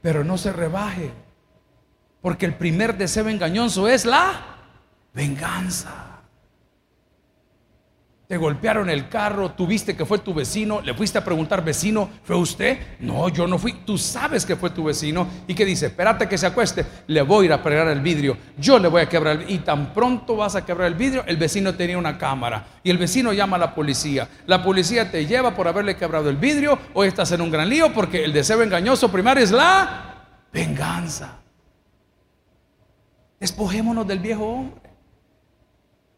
Pero 0.02 0.24
no 0.24 0.38
se 0.38 0.52
rebaje, 0.52 1.10
porque 2.20 2.46
el 2.46 2.54
primer 2.54 2.96
deseo 2.96 3.28
engañoso 3.28 3.88
es 3.88 4.04
la 4.04 4.32
venganza. 5.14 6.05
Te 8.28 8.36
golpearon 8.36 8.90
el 8.90 9.08
carro, 9.08 9.52
tuviste 9.52 9.94
que 9.94 10.04
fue 10.04 10.18
tu 10.18 10.34
vecino, 10.34 10.80
le 10.80 10.94
fuiste 10.94 11.16
a 11.16 11.24
preguntar, 11.24 11.64
vecino, 11.64 12.10
¿fue 12.24 12.34
usted? 12.34 12.76
No, 12.98 13.28
yo 13.28 13.46
no 13.46 13.56
fui. 13.56 13.72
Tú 13.84 13.96
sabes 13.96 14.44
que 14.44 14.56
fue 14.56 14.70
tu 14.70 14.82
vecino. 14.82 15.28
¿Y 15.46 15.54
qué 15.54 15.64
dice? 15.64 15.86
Espérate 15.86 16.28
que 16.28 16.36
se 16.36 16.46
acueste, 16.46 16.84
le 17.06 17.22
voy 17.22 17.44
a 17.44 17.46
ir 17.46 17.52
a 17.52 17.62
pegar 17.62 17.86
el 17.86 18.00
vidrio. 18.00 18.36
Yo 18.58 18.80
le 18.80 18.88
voy 18.88 19.02
a 19.02 19.08
quebrar 19.08 19.42
el 19.42 19.48
Y 19.48 19.58
tan 19.58 19.94
pronto 19.94 20.34
vas 20.34 20.56
a 20.56 20.64
quebrar 20.64 20.88
el 20.88 20.96
vidrio, 20.96 21.22
el 21.24 21.36
vecino 21.36 21.76
tenía 21.76 21.96
una 21.96 22.18
cámara. 22.18 22.66
Y 22.82 22.90
el 22.90 22.98
vecino 22.98 23.32
llama 23.32 23.58
a 23.58 23.60
la 23.60 23.74
policía. 23.76 24.28
La 24.46 24.60
policía 24.60 25.08
te 25.08 25.24
lleva 25.24 25.54
por 25.54 25.68
haberle 25.68 25.94
quebrado 25.94 26.28
el 26.28 26.36
vidrio. 26.36 26.80
Hoy 26.94 27.06
estás 27.06 27.30
en 27.30 27.40
un 27.40 27.52
gran 27.52 27.68
lío 27.68 27.92
porque 27.92 28.24
el 28.24 28.32
deseo 28.32 28.60
engañoso 28.60 29.08
primario 29.08 29.44
es 29.44 29.52
la 29.52 30.24
venganza. 30.52 31.38
Despojémonos 33.38 34.04
del 34.04 34.18
viejo 34.18 34.44
hombre. 34.44 34.85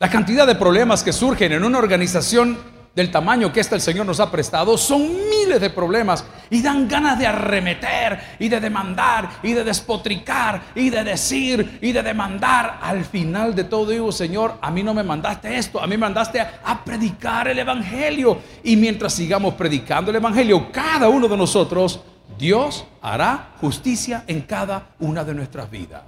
La 0.00 0.08
cantidad 0.08 0.46
de 0.46 0.54
problemas 0.54 1.02
que 1.02 1.12
surgen 1.12 1.50
en 1.50 1.64
una 1.64 1.78
organización 1.78 2.56
del 2.94 3.10
tamaño 3.10 3.52
que 3.52 3.58
esta 3.58 3.74
el 3.74 3.80
Señor 3.80 4.06
nos 4.06 4.20
ha 4.20 4.30
prestado 4.30 4.78
son 4.78 5.02
miles 5.28 5.60
de 5.60 5.70
problemas 5.70 6.24
y 6.50 6.62
dan 6.62 6.86
ganas 6.86 7.18
de 7.18 7.26
arremeter 7.26 8.36
y 8.38 8.48
de 8.48 8.60
demandar 8.60 9.28
y 9.42 9.54
de 9.54 9.64
despotricar 9.64 10.62
y 10.76 10.90
de 10.90 11.02
decir 11.02 11.80
y 11.82 11.90
de 11.90 12.00
demandar. 12.04 12.78
Al 12.80 13.04
final 13.04 13.56
de 13.56 13.64
todo 13.64 13.90
digo, 13.90 14.12
Señor, 14.12 14.54
a 14.60 14.70
mí 14.70 14.84
no 14.84 14.94
me 14.94 15.02
mandaste 15.02 15.56
esto, 15.56 15.82
a 15.82 15.86
mí 15.88 15.96
me 15.96 16.06
mandaste 16.06 16.38
a, 16.40 16.60
a 16.64 16.84
predicar 16.84 17.48
el 17.48 17.58
Evangelio. 17.58 18.38
Y 18.62 18.76
mientras 18.76 19.14
sigamos 19.14 19.54
predicando 19.54 20.12
el 20.12 20.16
Evangelio, 20.18 20.70
cada 20.70 21.08
uno 21.08 21.26
de 21.26 21.36
nosotros, 21.36 21.98
Dios 22.38 22.84
hará 23.02 23.50
justicia 23.60 24.22
en 24.28 24.42
cada 24.42 24.90
una 25.00 25.24
de 25.24 25.34
nuestras 25.34 25.68
vidas. 25.68 26.04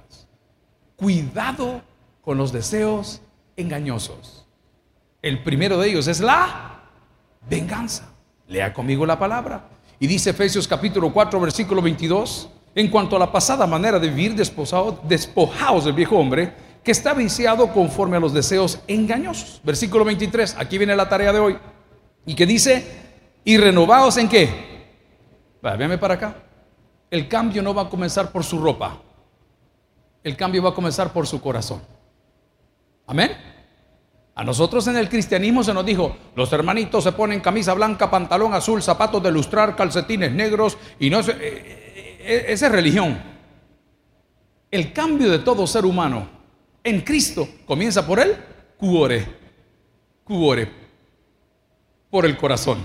Cuidado 0.95 1.81
con 2.21 2.37
los 2.37 2.53
deseos 2.53 3.21
engañosos. 3.61 4.45
El 5.21 5.43
primero 5.43 5.77
de 5.77 5.89
ellos 5.89 6.07
es 6.07 6.19
la 6.19 6.81
venganza. 7.49 8.11
Lea 8.47 8.73
conmigo 8.73 9.05
la 9.05 9.17
palabra. 9.17 9.69
Y 9.99 10.07
dice 10.07 10.31
Efesios 10.31 10.67
capítulo 10.67 11.13
4, 11.13 11.39
versículo 11.39 11.81
22, 11.81 12.49
en 12.73 12.89
cuanto 12.89 13.15
a 13.15 13.19
la 13.19 13.31
pasada 13.31 13.67
manera 13.67 13.99
de 13.99 14.09
vivir 14.09 14.35
despojados 14.35 15.85
del 15.85 15.93
viejo 15.93 16.17
hombre, 16.17 16.53
que 16.83 16.91
está 16.91 17.13
viciado 17.13 17.71
conforme 17.71 18.17
a 18.17 18.19
los 18.19 18.33
deseos 18.33 18.79
engañosos. 18.87 19.61
Versículo 19.63 20.03
23, 20.03 20.55
aquí 20.57 20.77
viene 20.77 20.95
la 20.95 21.07
tarea 21.07 21.31
de 21.31 21.39
hoy. 21.39 21.57
Y 22.25 22.33
que 22.33 22.45
dice, 22.45 22.83
y 23.43 23.57
renovados 23.57 24.17
en 24.17 24.27
qué? 24.27 24.71
Véame 25.61 25.97
para 25.97 26.15
acá. 26.15 26.35
El 27.11 27.27
cambio 27.27 27.61
no 27.61 27.73
va 27.73 27.83
a 27.83 27.89
comenzar 27.89 28.31
por 28.31 28.43
su 28.43 28.59
ropa. 28.59 28.99
El 30.23 30.35
cambio 30.35 30.63
va 30.63 30.69
a 30.69 30.73
comenzar 30.73 31.13
por 31.13 31.27
su 31.27 31.41
corazón. 31.41 31.81
Amén. 33.05 33.50
A 34.33 34.43
nosotros 34.43 34.87
en 34.87 34.95
el 34.95 35.09
cristianismo 35.09 35.63
se 35.63 35.73
nos 35.73 35.85
dijo, 35.85 36.15
los 36.35 36.51
hermanitos 36.53 37.03
se 37.03 37.11
ponen 37.11 37.41
camisa 37.41 37.73
blanca, 37.73 38.09
pantalón 38.09 38.53
azul, 38.53 38.81
zapatos 38.81 39.21
de 39.21 39.31
lustrar, 39.31 39.75
calcetines 39.75 40.31
negros 40.31 40.77
y 40.99 41.09
no 41.09 41.21
sé, 41.21 41.31
eh, 41.33 41.37
eh, 41.41 42.17
eh, 42.21 42.45
esa 42.47 42.67
es 42.67 42.71
religión. 42.71 43.21
El 44.69 44.93
cambio 44.93 45.29
de 45.29 45.39
todo 45.39 45.67
ser 45.67 45.85
humano 45.85 46.29
en 46.81 47.01
Cristo 47.01 47.47
comienza 47.65 48.07
por 48.07 48.21
el 48.21 48.37
cuore, 48.77 49.27
cuore, 50.23 50.71
por 52.09 52.25
el 52.25 52.37
corazón. 52.37 52.79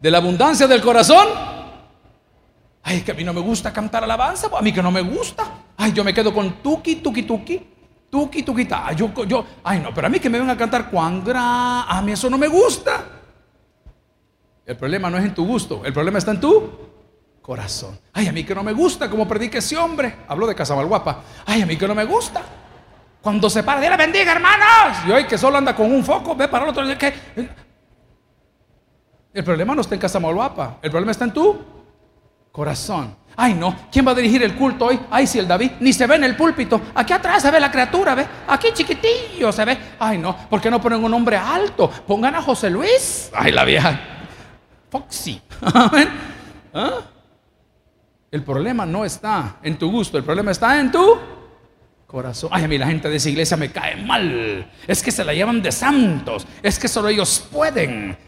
De 0.00 0.10
la 0.10 0.18
abundancia 0.18 0.66
del 0.66 0.82
corazón, 0.82 1.28
ay, 2.82 3.02
que 3.02 3.12
a 3.12 3.14
mí 3.14 3.22
no 3.22 3.32
me 3.32 3.40
gusta 3.40 3.72
cantar 3.72 4.02
alabanza, 4.02 4.48
a 4.52 4.60
mí 4.60 4.72
que 4.72 4.82
no 4.82 4.90
me 4.90 5.02
gusta, 5.02 5.66
ay, 5.76 5.92
yo 5.92 6.02
me 6.02 6.12
quedo 6.12 6.34
con 6.34 6.62
tuki, 6.62 6.96
tuki, 6.96 7.22
tuki. 7.22 7.77
Tuki, 8.10 8.42
tuquita. 8.42 8.92
Yo, 8.92 9.12
yo, 9.24 9.44
ay, 9.64 9.80
no, 9.80 9.92
pero 9.92 10.06
a 10.06 10.10
mí 10.10 10.18
que 10.18 10.30
me 10.30 10.38
ven 10.38 10.48
a 10.48 10.56
cantar 10.56 10.90
cuandra, 10.90 11.82
a 11.82 12.00
mí 12.02 12.12
eso 12.12 12.30
no 12.30 12.38
me 12.38 12.48
gusta. 12.48 13.04
El 14.64 14.76
problema 14.76 15.10
no 15.10 15.18
es 15.18 15.24
en 15.24 15.34
tu 15.34 15.46
gusto, 15.46 15.82
el 15.84 15.92
problema 15.92 16.18
está 16.18 16.30
en 16.32 16.40
tu 16.40 16.70
corazón. 17.42 17.98
Ay, 18.12 18.26
a 18.28 18.32
mí 18.32 18.44
que 18.44 18.54
no 18.54 18.62
me 18.62 18.72
gusta 18.72 19.08
como 19.08 19.26
predique 19.26 19.58
ese 19.58 19.76
hombre. 19.76 20.16
Hablo 20.28 20.46
de 20.46 20.54
Casamalguapa. 20.54 21.22
Ay, 21.46 21.62
a 21.62 21.66
mí 21.66 21.76
que 21.76 21.88
no 21.88 21.94
me 21.94 22.04
gusta. 22.04 22.42
Cuando 23.22 23.48
se 23.50 23.62
para, 23.62 23.80
Dios 23.80 23.90
la 23.90 23.96
bendiga, 23.96 24.32
hermanos. 24.32 24.98
Y 25.06 25.10
hoy 25.10 25.24
que 25.24 25.36
solo 25.36 25.58
anda 25.58 25.74
con 25.74 25.90
un 25.90 26.04
foco, 26.04 26.36
ve 26.36 26.48
para 26.48 26.64
el 26.64 26.70
otro. 26.70 26.84
El 29.32 29.44
problema 29.44 29.74
no 29.74 29.80
está 29.80 29.94
en 29.94 30.00
Casamalguapa, 30.00 30.78
el 30.82 30.90
problema 30.90 31.12
está 31.12 31.24
en 31.24 31.32
tu 31.32 31.58
corazón. 32.52 33.16
Ay, 33.40 33.54
no, 33.54 33.72
¿quién 33.92 34.04
va 34.04 34.10
a 34.10 34.14
dirigir 34.16 34.42
el 34.42 34.56
culto 34.56 34.86
hoy? 34.86 34.98
Ay, 35.08 35.24
si 35.24 35.38
el 35.38 35.46
David 35.46 35.70
ni 35.78 35.92
se 35.92 36.08
ve 36.08 36.16
en 36.16 36.24
el 36.24 36.34
púlpito. 36.34 36.80
Aquí 36.92 37.12
atrás 37.12 37.40
se 37.40 37.52
ve 37.52 37.60
la 37.60 37.70
criatura, 37.70 38.16
¿ve? 38.16 38.26
Aquí 38.48 38.70
chiquitillo 38.74 39.52
se 39.52 39.64
ve. 39.64 39.78
Ay, 40.00 40.18
no, 40.18 40.36
¿por 40.50 40.60
qué 40.60 40.68
no 40.68 40.80
ponen 40.80 41.04
un 41.04 41.14
hombre 41.14 41.36
alto? 41.36 41.88
Pongan 41.88 42.34
a 42.34 42.42
José 42.42 42.68
Luis. 42.68 43.30
Ay, 43.32 43.52
la 43.52 43.64
vieja. 43.64 44.00
Foxy. 44.90 45.40
¿Ah? 46.74 46.94
El 48.28 48.42
problema 48.42 48.84
no 48.84 49.04
está 49.04 49.58
en 49.62 49.78
tu 49.78 49.88
gusto, 49.88 50.18
el 50.18 50.24
problema 50.24 50.50
está 50.50 50.80
en 50.80 50.90
tu 50.90 51.16
corazón. 52.08 52.50
Ay, 52.52 52.64
a 52.64 52.68
mí 52.68 52.76
la 52.76 52.88
gente 52.88 53.08
de 53.08 53.18
esa 53.18 53.30
iglesia 53.30 53.56
me 53.56 53.70
cae 53.70 53.94
mal. 54.02 54.68
Es 54.84 55.00
que 55.00 55.12
se 55.12 55.24
la 55.24 55.32
llevan 55.32 55.62
de 55.62 55.70
santos. 55.70 56.44
Es 56.60 56.76
que 56.76 56.88
solo 56.88 57.06
ellos 57.06 57.46
pueden. 57.52 58.18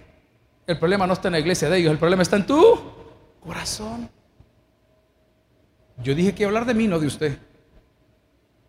El 0.68 0.78
problema 0.78 1.04
no 1.04 1.14
está 1.14 1.26
en 1.26 1.32
la 1.32 1.40
iglesia 1.40 1.68
de 1.68 1.78
ellos, 1.78 1.90
el 1.90 1.98
problema 1.98 2.22
está 2.22 2.36
en 2.36 2.46
tu 2.46 2.80
corazón. 3.40 4.19
Yo 6.02 6.14
dije 6.14 6.34
que 6.34 6.44
hablar 6.44 6.64
de 6.64 6.74
mí, 6.74 6.86
no 6.86 6.98
de 6.98 7.06
usted. 7.06 7.38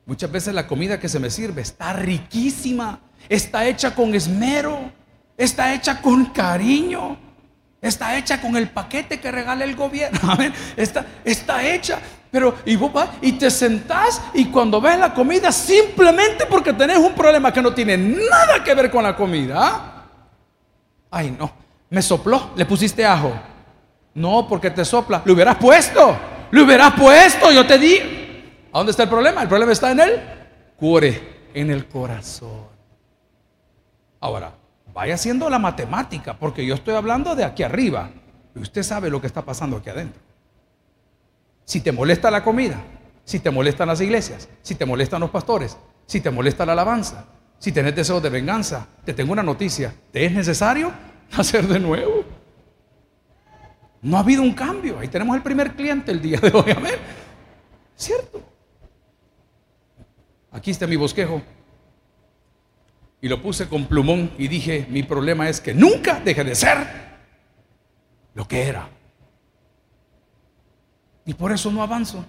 Muchas 0.06 0.32
veces 0.32 0.54
la 0.54 0.67
comida 0.67 1.00
que 1.00 1.08
se 1.08 1.20
me 1.20 1.30
sirve 1.30 1.62
está 1.62 1.94
riquísima, 1.94 3.00
está 3.30 3.65
hecha 3.65 3.96
con 3.96 4.13
esmero, 4.13 4.91
está 5.38 5.74
hecha 5.74 6.02
con 6.02 6.26
cariño, 6.26 7.17
está 7.80 8.17
hecha 8.17 8.41
con 8.41 8.58
el 8.58 8.70
paquete 8.70 9.20
que 9.20 9.32
regala 9.32 9.63
el 9.63 9.76
gobierno. 9.76 10.20
Está, 10.76 11.06
está 11.24 11.63
hecha, 11.63 12.00
pero 12.32 12.56
y 12.65 12.76
vos 12.76 12.91
vas 12.91 13.10
y 13.22 13.34
te 13.34 13.50
sentás 13.52 14.22
y 14.34 14.46
cuando 14.46 14.82
ves 14.82 14.98
la 14.98 15.13
comida, 15.13 15.52
simplemente 15.52 16.46
porque 16.46 16.74
tenés 16.74 16.98
un 16.98 17.13
problema 17.13 17.54
que 17.54 17.62
no 17.62 17.74
tiene 17.74 17.98
nada 17.98 18.63
que 18.63 18.74
ver 18.74 18.89
con 18.89 19.04
la 19.04 19.15
comida. 19.15 20.08
Ay, 21.10 21.36
no, 21.38 21.52
me 21.89 22.02
sopló, 22.02 22.52
le 22.56 22.65
pusiste 22.65 23.06
ajo. 23.06 23.34
No, 24.13 24.48
porque 24.48 24.72
te 24.72 24.84
sopla, 24.84 25.22
lo 25.24 25.34
hubieras 25.34 25.56
puesto. 25.58 26.31
Lo 26.52 26.64
hubieras 26.64 26.94
puesto, 26.94 27.52
yo 27.52 27.66
te 27.66 27.78
di. 27.78 27.98
¿A 28.74 28.78
dónde 28.78 28.92
está 28.92 29.04
el 29.04 29.10
problema? 29.10 29.42
El 29.42 29.48
problema 29.48 29.72
está 29.72 29.92
en 29.92 30.00
el 30.02 30.22
cuore, 30.76 31.48
en 31.54 31.72
el 31.72 31.88
corazón. 31.88 32.66
Ahora, 34.20 34.54
vaya 34.94 35.16
haciendo 35.16 35.50
la 35.50 35.60
matemática, 35.60 36.38
porque 36.38 36.66
yo 36.66 36.76
estoy 36.76 36.96
hablando 36.96 37.36
de 37.36 37.44
aquí 37.44 37.64
arriba. 37.64 38.12
Y 38.54 38.60
usted 38.60 38.84
sabe 38.84 39.10
lo 39.10 39.22
que 39.22 39.28
está 39.28 39.44
pasando 39.44 39.78
aquí 39.78 39.90
adentro. 39.90 40.22
Si 41.64 41.80
te 41.82 41.92
molesta 41.92 42.30
la 42.30 42.44
comida, 42.44 42.82
si 43.24 43.40
te 43.40 43.50
molestan 43.50 43.88
las 43.88 44.02
iglesias, 44.02 44.50
si 44.62 44.76
te 44.76 44.86
molestan 44.86 45.22
los 45.22 45.30
pastores, 45.30 45.78
si 46.06 46.20
te 46.20 46.30
molesta 46.32 46.66
la 46.66 46.74
alabanza, 46.74 47.26
si 47.60 47.72
tenés 47.72 47.96
deseos 47.96 48.22
de 48.22 48.30
venganza, 48.30 48.88
te 49.06 49.14
tengo 49.14 49.32
una 49.32 49.44
noticia. 49.44 49.94
¿Te 50.12 50.26
es 50.26 50.32
necesario 50.32 50.92
nacer 51.38 51.68
de 51.68 51.80
nuevo? 51.80 52.21
No 54.02 54.18
ha 54.18 54.22
habido 54.22 54.42
un 54.42 54.54
cambio. 54.54 55.00
Ahí 55.00 55.08
tenemos 55.08 55.36
el 55.36 55.44
primer 55.44 55.76
cliente 55.76 56.12
el 56.12 56.22
día 56.22 56.40
de 56.40 56.50
hoy. 56.50 56.72
Amén. 56.76 56.96
¿Cierto? 57.96 58.42
Aquí 60.52 60.72
está 60.72 60.88
mi 60.88 60.96
bosquejo. 60.96 61.42
Y 63.22 63.28
lo 63.28 63.42
puse 63.42 63.70
con 63.70 63.86
plumón 63.86 64.32
y 64.38 64.48
dije, 64.48 64.88
mi 64.90 65.04
problema 65.04 65.48
es 65.48 65.62
que 65.62 65.74
nunca 65.74 66.20
deje 66.20 66.44
de 66.44 66.56
ser 66.56 66.78
lo 68.34 68.48
que 68.48 68.64
era. 68.64 68.90
Y 71.26 71.36
por 71.36 71.52
eso 71.52 71.72
no 71.72 71.84
avanzo. 71.84 72.26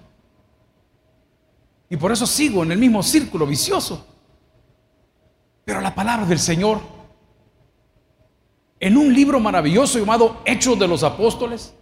Y 1.88 1.96
por 1.96 2.12
eso 2.12 2.26
sigo 2.26 2.62
en 2.62 2.72
el 2.72 2.78
mismo 2.78 3.02
círculo 3.02 3.46
vicioso. 3.46 4.06
Pero 5.64 5.80
la 5.80 5.94
palabra 5.94 6.26
del 6.26 6.38
Señor 6.38 6.80
en 8.82 8.96
un 8.96 9.14
libro 9.14 9.38
maravilloso 9.38 10.00
llamado 10.00 10.42
Hechos 10.44 10.76
de 10.76 10.88
los 10.88 11.04
Apóstoles. 11.04 11.72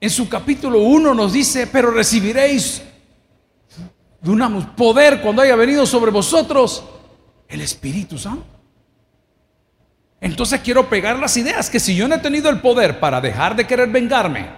En 0.00 0.08
su 0.08 0.30
capítulo 0.30 0.78
1 0.78 1.12
nos 1.12 1.34
dice, 1.34 1.66
pero 1.66 1.90
recibiréis 1.90 2.82
de 4.22 4.30
un 4.30 4.74
poder 4.74 5.20
cuando 5.20 5.42
haya 5.42 5.56
venido 5.56 5.84
sobre 5.84 6.10
vosotros 6.10 6.82
el 7.48 7.60
Espíritu 7.60 8.16
Santo. 8.16 8.46
Entonces 10.22 10.62
quiero 10.62 10.88
pegar 10.88 11.18
las 11.18 11.36
ideas 11.36 11.68
que 11.68 11.80
si 11.80 11.94
yo 11.94 12.08
no 12.08 12.14
he 12.14 12.20
tenido 12.20 12.48
el 12.48 12.62
poder 12.62 12.98
para 12.98 13.20
dejar 13.20 13.54
de 13.56 13.66
querer 13.66 13.90
vengarme, 13.90 14.48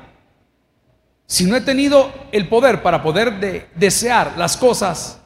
si 1.26 1.44
no 1.44 1.56
he 1.56 1.60
tenido 1.60 2.12
el 2.30 2.48
poder 2.48 2.84
para 2.84 3.02
poder 3.02 3.68
desear 3.74 4.34
las 4.38 4.56
cosas 4.56 5.18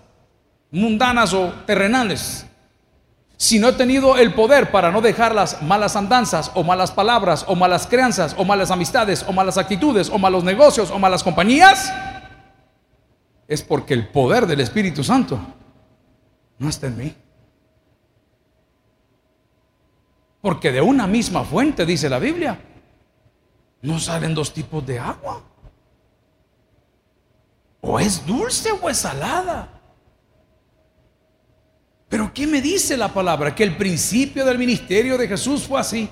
mundanas 0.70 1.34
o 1.34 1.52
terrenales, 1.66 2.46
si 3.40 3.58
no 3.58 3.68
he 3.68 3.72
tenido 3.72 4.18
el 4.18 4.34
poder 4.34 4.70
para 4.70 4.90
no 4.90 5.00
dejar 5.00 5.34
las 5.34 5.62
malas 5.62 5.96
andanzas 5.96 6.50
o 6.52 6.62
malas 6.62 6.90
palabras 6.90 7.46
o 7.48 7.54
malas 7.54 7.86
crianzas 7.86 8.34
o 8.36 8.44
malas 8.44 8.70
amistades 8.70 9.24
o 9.26 9.32
malas 9.32 9.56
actitudes 9.56 10.10
o 10.10 10.18
malos 10.18 10.44
negocios 10.44 10.90
o 10.90 10.98
malas 10.98 11.24
compañías, 11.24 11.90
es 13.48 13.62
porque 13.62 13.94
el 13.94 14.08
poder 14.08 14.46
del 14.46 14.60
Espíritu 14.60 15.02
Santo 15.02 15.40
no 16.58 16.68
está 16.68 16.88
en 16.88 16.98
mí. 16.98 17.14
Porque 20.42 20.70
de 20.70 20.82
una 20.82 21.06
misma 21.06 21.42
fuente, 21.42 21.86
dice 21.86 22.10
la 22.10 22.18
Biblia, 22.18 22.60
no 23.80 23.98
salen 23.98 24.34
dos 24.34 24.52
tipos 24.52 24.84
de 24.84 24.98
agua. 24.98 25.42
O 27.80 27.98
es 27.98 28.26
dulce 28.26 28.70
o 28.70 28.90
es 28.90 28.98
salada. 28.98 29.79
Pero 32.10 32.32
¿qué 32.34 32.44
me 32.44 32.60
dice 32.60 32.96
la 32.96 33.08
palabra? 33.08 33.54
Que 33.54 33.62
el 33.62 33.76
principio 33.76 34.44
del 34.44 34.58
ministerio 34.58 35.16
de 35.16 35.28
Jesús 35.28 35.62
fue 35.62 35.80
así. 35.80 36.10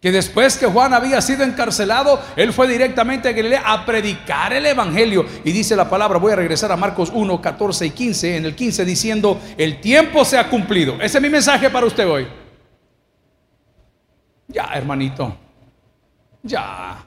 Que 0.00 0.12
después 0.12 0.56
que 0.56 0.66
Juan 0.66 0.94
había 0.94 1.20
sido 1.20 1.42
encarcelado, 1.42 2.22
él 2.36 2.52
fue 2.52 2.68
directamente 2.68 3.28
a 3.28 3.32
Galilea 3.32 3.62
a 3.64 3.84
predicar 3.84 4.52
el 4.52 4.66
Evangelio. 4.66 5.26
Y 5.42 5.50
dice 5.50 5.74
la 5.74 5.90
palabra, 5.90 6.20
voy 6.20 6.30
a 6.30 6.36
regresar 6.36 6.70
a 6.70 6.76
Marcos 6.76 7.10
1, 7.12 7.40
14 7.40 7.86
y 7.86 7.90
15, 7.90 8.36
en 8.36 8.44
el 8.44 8.54
15 8.54 8.84
diciendo, 8.84 9.40
el 9.58 9.80
tiempo 9.80 10.24
se 10.24 10.38
ha 10.38 10.48
cumplido. 10.48 10.94
Ese 11.00 11.18
es 11.18 11.22
mi 11.22 11.28
mensaje 11.28 11.68
para 11.68 11.86
usted 11.86 12.06
hoy. 12.06 12.28
Ya, 14.46 14.70
hermanito. 14.74 15.36
Ya. 16.44 17.04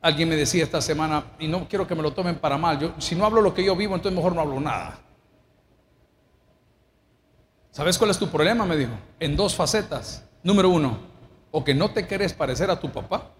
Alguien 0.00 0.28
me 0.28 0.36
decía 0.36 0.62
esta 0.62 0.80
semana, 0.80 1.32
y 1.38 1.48
no 1.48 1.68
quiero 1.68 1.86
que 1.86 1.94
me 1.94 2.02
lo 2.02 2.12
tomen 2.12 2.38
para 2.38 2.56
mal, 2.56 2.78
yo, 2.78 2.94
si 2.98 3.16
no 3.16 3.24
hablo 3.24 3.40
lo 3.40 3.52
que 3.52 3.64
yo 3.64 3.74
vivo, 3.74 3.94
entonces 3.94 4.16
mejor 4.16 4.34
no 4.34 4.40
hablo 4.40 4.60
nada. 4.60 5.00
¿Sabes 7.72 7.98
cuál 7.98 8.10
es 8.10 8.18
tu 8.18 8.28
problema? 8.28 8.64
Me 8.64 8.76
dijo. 8.76 8.92
En 9.18 9.36
dos 9.36 9.54
facetas. 9.54 10.24
Número 10.42 10.68
uno, 10.68 10.98
o 11.50 11.64
que 11.64 11.74
no 11.74 11.90
te 11.92 12.06
quieres 12.06 12.32
parecer 12.32 12.70
a 12.70 12.78
tu 12.78 12.90
papá, 12.90 13.30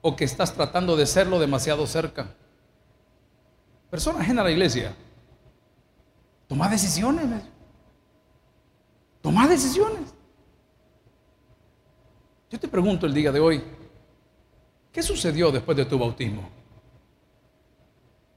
o 0.00 0.14
que 0.14 0.24
estás 0.24 0.52
tratando 0.52 0.96
de 0.96 1.06
serlo 1.06 1.38
demasiado 1.38 1.86
cerca. 1.86 2.34
Personas 3.90 4.28
en 4.28 4.36
la 4.36 4.50
iglesia. 4.50 4.94
Toma 6.46 6.68
decisiones. 6.68 7.42
Toma 9.22 9.48
decisiones. 9.48 10.14
Yo 12.50 12.58
te 12.58 12.68
pregunto 12.68 13.06
el 13.06 13.12
día 13.12 13.30
de 13.30 13.40
hoy, 13.40 13.62
¿qué 14.90 15.02
sucedió 15.02 15.50
después 15.52 15.76
de 15.76 15.84
tu 15.84 15.98
bautismo? 15.98 16.48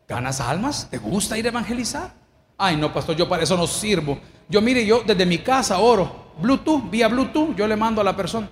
¿Ganas 0.08 0.42
almas? 0.42 0.90
¿Te 0.90 0.98
gusta 0.98 1.38
ir 1.38 1.46
a 1.46 1.50
evangelizar? 1.50 2.14
Ay, 2.58 2.76
no, 2.76 2.94
pastor, 2.94 3.16
yo 3.16 3.30
para 3.30 3.44
eso 3.44 3.56
no 3.56 3.66
sirvo. 3.66 4.20
Yo 4.50 4.62
mire, 4.62 4.86
yo 4.86 5.02
desde 5.04 5.26
mi 5.26 5.38
casa 5.38 5.80
oro. 5.80 6.34
Bluetooth, 6.42 6.90
vía 6.90 7.08
Bluetooth, 7.08 7.56
yo 7.56 7.66
le 7.66 7.78
mando 7.78 8.02
a 8.02 8.04
la 8.04 8.16
persona. 8.16 8.50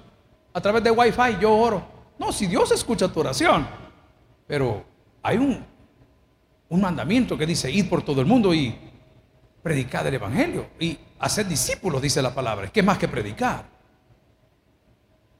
A 0.53 0.61
través 0.61 0.81
de 0.83 0.91
Wi-Fi 0.91 1.37
yo 1.41 1.53
oro. 1.53 1.83
No, 2.17 2.31
si 2.31 2.47
Dios 2.47 2.71
escucha 2.71 3.09
tu 3.09 3.19
oración. 3.19 3.67
Pero 4.47 4.85
hay 5.21 5.37
un, 5.37 5.65
un 6.69 6.81
mandamiento 6.81 7.37
que 7.37 7.45
dice 7.45 7.69
ir 7.69 7.89
por 7.89 8.01
todo 8.01 8.21
el 8.21 8.27
mundo 8.27 8.53
y 8.53 8.73
predicar 9.61 10.07
el 10.07 10.13
Evangelio. 10.13 10.67
Y 10.79 10.97
hacer 11.19 11.45
discípulos, 11.47 12.01
dice 12.01 12.21
la 12.21 12.33
palabra. 12.33 12.69
¿Qué 12.71 12.81
más 12.81 12.97
que 12.97 13.09
predicar? 13.09 13.78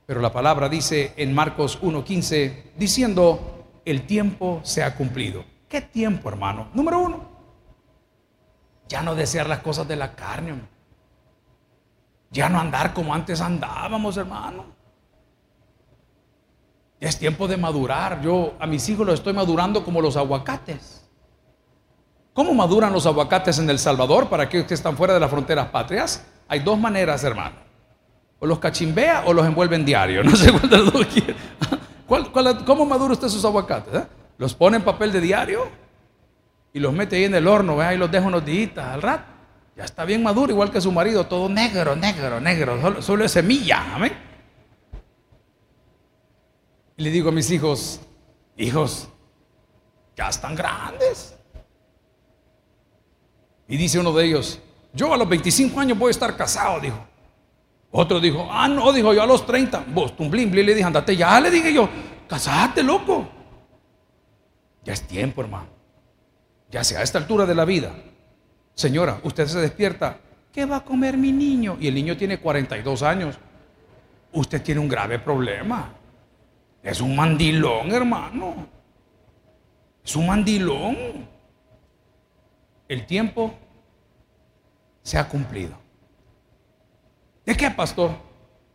Pero 0.10 0.22
la 0.22 0.34
palabra 0.34 0.68
dice 0.68 1.14
en 1.18 1.36
Marcos 1.36 1.80
1.15, 1.84 2.72
diciendo, 2.76 3.68
el 3.86 4.08
tiempo 4.08 4.60
se 4.64 4.82
ha 4.82 4.96
cumplido. 4.96 5.46
¿Qué 5.68 5.82
tiempo, 5.82 6.30
hermano? 6.30 6.70
Número 6.74 7.00
uno, 7.00 7.30
ya 8.88 9.04
no 9.04 9.14
desear 9.14 9.48
las 9.48 9.60
cosas 9.60 9.88
de 9.88 9.96
la 9.96 10.16
carne. 10.16 10.62
Ya 12.32 12.50
no 12.50 12.60
andar 12.60 12.92
como 12.96 13.14
antes 13.14 13.40
andábamos, 13.40 14.18
hermano. 14.18 14.66
Es 17.00 17.20
tiempo 17.20 17.48
de 17.48 17.58
madurar. 17.58 18.20
Yo 18.24 18.56
a 18.60 18.66
mis 18.66 18.90
hijos 18.90 19.06
los 19.06 19.20
estoy 19.20 19.34
madurando 19.34 19.86
como 19.86 20.02
los 20.02 20.18
aguacates. 20.18 21.08
¿Cómo 22.34 22.56
maduran 22.56 22.92
los 22.92 23.06
aguacates 23.06 23.60
en 23.60 23.70
El 23.70 23.78
Salvador 23.78 24.28
para 24.28 24.46
aquellos 24.46 24.66
que 24.66 24.74
están 24.74 24.98
fuera 24.98 25.14
de 25.14 25.20
las 25.20 25.30
fronteras 25.30 25.68
patrias? 25.68 26.26
Hay 26.48 26.62
dos 26.62 26.80
maneras, 26.80 27.24
hermano 27.24 27.69
o 28.40 28.46
los 28.46 28.60
cachimbea 28.60 29.24
o 29.26 29.34
los 29.34 29.46
envuelve 29.46 29.76
en 29.76 29.86
diario. 29.86 30.24
No 30.30 30.36
sé 30.36 30.52
cuál 30.52 30.70
de 30.70 30.78
los 30.78 30.94
dos 30.94 31.06
quiere. 31.08 31.36
cómo 32.66 32.86
madura 32.86 33.14
usted 33.14 33.28
sus 33.28 33.44
aguacates? 33.46 33.94
Eh? 33.94 34.08
Los 34.38 34.54
pone 34.54 34.78
en 34.78 34.84
papel 34.84 35.12
de 35.12 35.22
diario 35.22 35.68
y 36.74 36.80
los 36.80 36.94
mete 36.94 37.18
ahí 37.18 37.26
en 37.26 37.36
el 37.36 37.48
horno, 37.48 37.80
ahí 37.82 37.98
los 37.98 38.10
deja 38.12 38.28
unos 38.28 38.46
días 38.46 38.78
al 38.78 39.02
rato. 39.02 39.26
Ya 39.76 39.86
está 39.86 40.06
bien 40.06 40.22
maduro, 40.22 40.52
igual 40.52 40.72
que 40.72 40.82
su 40.82 40.92
marido, 40.92 41.26
todo 41.26 41.48
negro, 41.48 41.96
negro, 41.96 42.40
negro, 42.40 43.02
solo, 43.02 43.24
es 43.24 43.32
semilla. 43.32 43.96
Amén. 43.96 44.12
Y 46.98 47.04
le 47.04 47.12
digo 47.12 47.30
a 47.30 47.32
mis 47.32 47.50
hijos, 47.50 48.02
hijos, 48.58 49.08
ya 50.18 50.28
están 50.28 50.54
grandes. 50.54 51.36
Y 53.70 53.78
dice 53.78 54.00
uno 54.00 54.12
de 54.12 54.26
ellos, 54.26 54.60
yo 54.92 55.14
a 55.14 55.18
los 55.18 55.30
25 55.30 55.80
años 55.80 55.98
voy 55.98 56.10
a 56.10 56.12
estar 56.12 56.36
casado, 56.36 56.82
dijo. 56.82 57.09
Otro 57.92 58.20
dijo, 58.20 58.48
ah, 58.52 58.68
no, 58.68 58.92
dijo 58.92 59.14
yo 59.14 59.24
a 59.24 59.26
los 59.26 59.46
30. 59.46 59.86
Vos, 59.88 60.16
tumblín, 60.16 60.54
le 60.54 60.64
dije, 60.64 60.84
andate 60.84 61.16
ya, 61.16 61.40
le 61.40 61.50
dije 61.50 61.74
yo, 61.74 61.90
casate, 62.28 62.84
loco. 62.84 63.28
Ya 64.84 64.94
es 64.94 65.02
tiempo, 65.08 65.42
hermano. 65.42 65.68
Ya 66.70 66.84
sea 66.84 67.00
a 67.00 67.04
esta 67.04 67.18
altura 67.18 67.46
de 67.46 67.56
la 67.56 67.66
vida. 67.66 67.92
Señora, 68.76 69.20
usted 69.24 69.48
se 69.48 69.60
despierta, 69.60 70.20
¿qué 70.54 70.66
va 70.66 70.78
a 70.78 70.86
comer 70.86 71.18
mi 71.18 71.32
niño? 71.32 71.78
Y 71.80 71.88
el 71.88 71.96
niño 71.96 72.16
tiene 72.16 72.40
42 72.40 73.02
años. 73.02 73.38
Usted 74.32 74.62
tiene 74.62 74.80
un 74.80 74.88
grave 74.88 75.18
problema. 75.18 75.92
Es 76.84 77.02
un 77.02 77.16
mandilón, 77.16 77.92
hermano. 77.92 78.68
Es 80.06 80.16
un 80.16 80.28
mandilón. 80.28 81.28
El 82.88 83.06
tiempo 83.06 83.54
se 85.02 85.18
ha 85.18 85.28
cumplido. 85.28 85.89
¿De 87.50 87.58
qué, 87.58 87.72
pastor? 87.72 88.12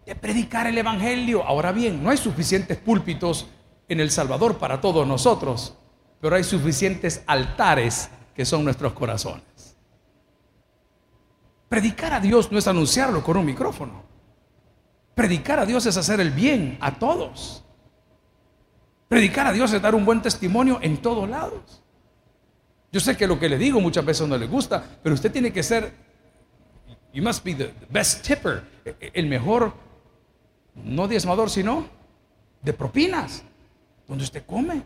De 0.04 0.16
predicar 0.16 0.66
el 0.66 0.76
Evangelio. 0.76 1.44
Ahora 1.44 1.70
bien, 1.70 2.02
no 2.02 2.10
hay 2.10 2.16
suficientes 2.16 2.76
púlpitos 2.76 3.46
en 3.86 4.00
El 4.00 4.10
Salvador 4.10 4.58
para 4.58 4.80
todos 4.80 5.06
nosotros, 5.06 5.74
pero 6.20 6.34
hay 6.34 6.42
suficientes 6.42 7.22
altares 7.28 8.10
que 8.34 8.44
son 8.44 8.64
nuestros 8.64 8.92
corazones. 8.92 9.76
Predicar 11.68 12.14
a 12.14 12.18
Dios 12.18 12.50
no 12.50 12.58
es 12.58 12.66
anunciarlo 12.66 13.22
con 13.22 13.36
un 13.36 13.46
micrófono. 13.46 14.02
Predicar 15.14 15.60
a 15.60 15.66
Dios 15.66 15.86
es 15.86 15.96
hacer 15.96 16.18
el 16.18 16.32
bien 16.32 16.76
a 16.80 16.98
todos. 16.98 17.62
Predicar 19.06 19.46
a 19.46 19.52
Dios 19.52 19.72
es 19.72 19.80
dar 19.80 19.94
un 19.94 20.04
buen 20.04 20.20
testimonio 20.20 20.80
en 20.82 20.96
todos 20.96 21.28
lados. 21.28 21.80
Yo 22.90 22.98
sé 22.98 23.16
que 23.16 23.28
lo 23.28 23.38
que 23.38 23.48
le 23.48 23.56
digo 23.56 23.80
muchas 23.80 24.04
veces 24.04 24.26
no 24.26 24.36
le 24.36 24.48
gusta, 24.48 24.84
pero 25.00 25.14
usted 25.14 25.30
tiene 25.30 25.52
que 25.52 25.62
ser 25.62 26.03
You 27.14 27.22
must 27.22 27.44
be 27.44 27.54
the 27.54 27.72
best 27.90 28.26
tipper. 28.26 28.64
El 29.14 29.26
mejor, 29.26 29.72
no 30.74 31.06
diezmador, 31.06 31.48
sino 31.48 31.86
de 32.60 32.72
propinas, 32.72 33.44
donde 34.08 34.24
usted 34.24 34.44
come. 34.44 34.82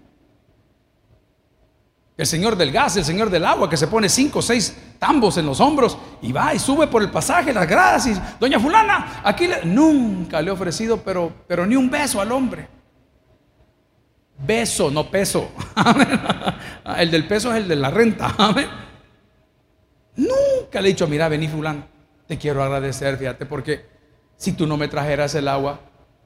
El 2.19 2.27
señor 2.27 2.57
del 2.57 2.71
gas, 2.71 2.97
el 2.99 3.05
señor 3.05 3.31
del 3.31 3.47
agua, 3.47 3.71
que 3.71 3.79
se 3.79 3.87
pone 3.87 4.11
cinco 4.11 4.41
o 4.41 4.43
seis 4.43 4.77
tambos 4.99 5.39
en 5.39 5.47
los 5.47 5.59
hombros 5.61 5.97
y 6.21 6.33
va 6.33 6.53
y 6.53 6.59
sube 6.59 6.89
por 6.89 7.01
el 7.01 7.11
pasaje, 7.11 7.53
las 7.53 7.67
gradas 7.67 8.07
y, 8.09 8.15
doña 8.39 8.61
fulana, 8.61 9.23
aquí 9.25 9.49
nunca 9.65 10.43
le 10.43 10.49
he 10.49 10.51
ofrecido, 10.51 10.99
pero, 10.99 11.33
pero 11.47 11.65
ni 11.65 11.77
un 11.77 11.89
beso 11.89 12.21
al 12.21 12.31
hombre. 12.33 12.69
Beso, 14.37 14.91
no 14.91 15.11
peso. 15.11 15.51
el 16.99 17.11
del 17.11 17.27
peso 17.27 17.53
es 17.53 17.59
el 17.59 17.69
de 17.69 17.77
la 17.77 17.91
renta. 17.91 18.35
Nunca 20.17 20.81
le 20.81 20.89
he 20.89 20.93
dicho, 20.93 21.09
mira, 21.09 21.29
vení 21.29 21.49
fulano 21.49 21.98
te 22.29 22.37
quiero 22.37 22.63
agradecer, 22.63 23.17
fíjate, 23.17 23.47
porque 23.47 23.87
si 24.37 24.53
tú 24.53 24.67
no 24.67 24.77
me 24.77 24.87
trajeras 24.87 25.35
el 25.35 25.49
agua, 25.49 25.81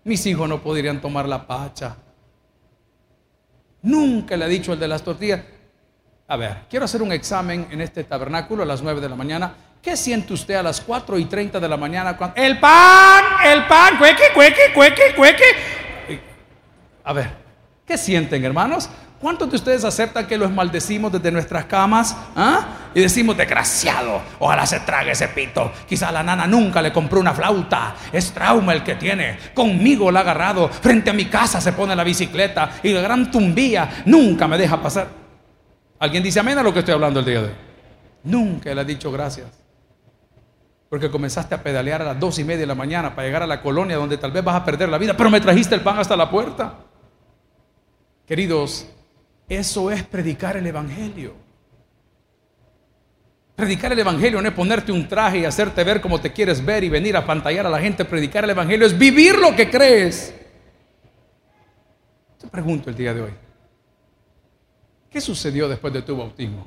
mis 0.05 0.27
hijos 0.27 0.49
no 0.49 0.61
podrían 0.61 1.01
tomar 1.01 1.29
la 1.29 1.47
pacha. 1.47 1.97
Nunca 3.83 4.37
le 4.37 4.45
ha 4.45 4.49
dicho 4.49 4.73
el 4.73 4.81
de 4.81 4.89
las 4.89 5.03
tortillas. 5.03 5.41
A 6.27 6.37
ver, 6.37 6.65
quiero 6.69 6.85
hacer 6.85 7.03
un 7.03 7.13
examen 7.13 7.69
en 7.71 7.81
este 7.81 8.03
tabernáculo 8.03 8.65
a 8.65 8.67
las 8.67 8.83
9 8.83 9.01
de 9.01 9.09
la 9.09 9.15
mañana. 9.15 9.55
¿Qué 9.81 9.97
siente 9.97 10.33
usted 10.33 10.55
a 10.55 10.63
las 10.63 10.81
4 10.81 11.19
y 11.19 11.25
30 11.27 11.61
de 11.61 11.69
la 11.69 11.77
mañana 11.77 12.17
cuando... 12.17 12.37
El 12.37 12.59
pan, 12.59 13.25
el 13.45 13.67
pan, 13.67 13.97
cueque, 13.99 14.25
cueque, 14.35 14.73
cueque, 14.75 15.03
cueque. 15.17 15.45
A 17.05 17.13
ver, 17.13 17.31
¿qué 17.87 17.97
sienten, 17.97 18.45
hermanos? 18.45 18.89
¿Cuántos 19.23 19.49
de 19.51 19.55
ustedes 19.55 19.85
aceptan 19.85 20.27
que 20.27 20.37
los 20.37 20.51
maldecimos 20.51 21.13
desde 21.13 21.31
nuestras 21.31 21.67
camas? 21.67 22.17
¿Ah? 22.35 22.91
Y 22.93 23.01
decimos, 23.01 23.37
desgraciado, 23.37 24.21
ojalá 24.41 24.67
se 24.67 24.81
trague 24.81 25.13
ese 25.13 25.29
pito. 25.29 25.71
Quizá 25.89 26.11
la 26.11 26.25
nana 26.25 26.45
nunca 26.49 26.83
le 26.83 26.93
compró 26.93 27.21
una 27.21 27.33
flauta. 27.33 27.95
Es 28.13 28.33
trauma 28.33 28.73
el 28.73 28.83
que 28.83 28.97
tiene. 28.97 29.39
Conmigo 29.55 30.11
la 30.11 30.19
ha 30.19 30.23
agarrado. 30.23 30.69
Frente 30.69 31.11
a 31.11 31.13
mi 31.13 31.27
casa 31.27 31.61
se 31.61 31.73
pone 31.73 31.95
la 31.95 32.03
bicicleta 32.03 32.81
y 32.83 32.93
la 32.93 33.01
gran 33.01 33.31
tumbía 33.31 34.03
nunca 34.07 34.49
me 34.49 34.59
deja 34.59 34.83
pasar. 34.83 35.07
¿Alguien 36.01 36.25
dice 36.25 36.41
amén 36.41 36.59
a 36.59 36.65
lo 36.65 36.73
que 36.73 36.81
estoy 36.81 36.95
hablando 36.95 37.21
el 37.21 37.27
día 37.27 37.43
de 37.43 37.47
hoy? 37.47 37.55
Nunca 38.25 38.75
le 38.75 38.81
ha 38.81 38.85
dicho 38.85 39.13
gracias. 39.13 39.47
Porque 40.91 41.13
comenzaste 41.13 41.55
a 41.55 41.63
pedalear 41.63 42.03
a 42.03 42.07
las 42.07 42.19
dos 42.19 42.41
y 42.41 42.45
media 42.45 42.63
de 42.63 42.67
la 42.67 42.75
mañana 42.75 43.15
para 43.15 43.29
llegar 43.29 43.45
a 43.45 43.47
la 43.47 43.63
colonia 43.63 43.99
donde 43.99 44.19
tal 44.19 44.33
vez 44.33 44.43
vas 44.43 44.57
a 44.57 44.65
perder 44.65 44.89
la 44.89 44.99
vida, 44.99 45.17
pero 45.17 45.31
me 45.31 45.41
trajiste 45.41 45.77
el 45.77 45.81
pan 45.81 45.97
hasta 46.01 46.17
la 46.17 46.29
puerta. 46.29 46.75
Queridos, 48.27 48.89
eso 49.57 49.91
es 49.91 50.03
predicar 50.03 50.57
el 50.57 50.67
Evangelio. 50.67 51.35
Predicar 53.55 53.93
el 53.93 53.99
Evangelio 53.99 54.41
no 54.41 54.49
es 54.49 54.55
ponerte 54.55 54.93
un 54.93 55.07
traje 55.07 55.41
y 55.41 55.45
hacerte 55.45 55.85
ver 55.85 56.01
como 56.01 56.21
te 56.21 56.33
quieres 56.33 56.65
ver 56.65 56.83
y 56.85 56.89
venir 56.89 57.17
a 57.17 57.27
pantallar 57.27 57.67
a 57.67 57.71
la 57.71 57.79
gente. 57.79 58.05
Predicar 58.05 58.45
el 58.45 58.51
Evangelio 58.51 58.87
es 58.87 58.97
vivir 58.97 59.37
lo 59.37 59.55
que 59.55 59.71
crees. 59.71 60.35
Te 62.41 62.49
pregunto 62.49 62.91
el 62.91 62.97
día 62.97 63.15
de 63.15 63.23
hoy, 63.23 63.31
¿qué 65.11 65.21
sucedió 65.21 65.69
después 65.69 65.93
de 65.93 66.03
tu 66.03 66.17
bautismo? 66.17 66.67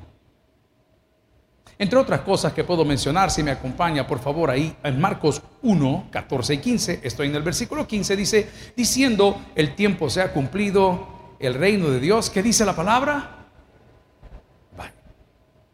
Entre 1.78 1.98
otras 1.98 2.20
cosas 2.20 2.54
que 2.54 2.64
puedo 2.64 2.84
mencionar, 2.84 3.30
si 3.30 3.42
me 3.42 3.50
acompaña 3.50 4.06
por 4.06 4.18
favor 4.18 4.50
ahí 4.50 4.74
en 4.82 4.98
Marcos 4.98 5.42
1, 5.62 6.08
14 6.10 6.54
y 6.54 6.58
15, 6.58 7.00
estoy 7.02 7.26
en 7.26 7.34
el 7.34 7.42
versículo 7.42 7.86
15, 7.86 8.16
dice, 8.16 8.48
diciendo, 8.74 9.42
el 9.54 9.74
tiempo 9.74 10.08
se 10.08 10.22
ha 10.22 10.32
cumplido, 10.32 11.15
el 11.38 11.54
reino 11.54 11.90
de 11.90 12.00
Dios, 12.00 12.30
¿qué 12.30 12.42
dice 12.42 12.64
la 12.64 12.74
palabra? 12.76 13.36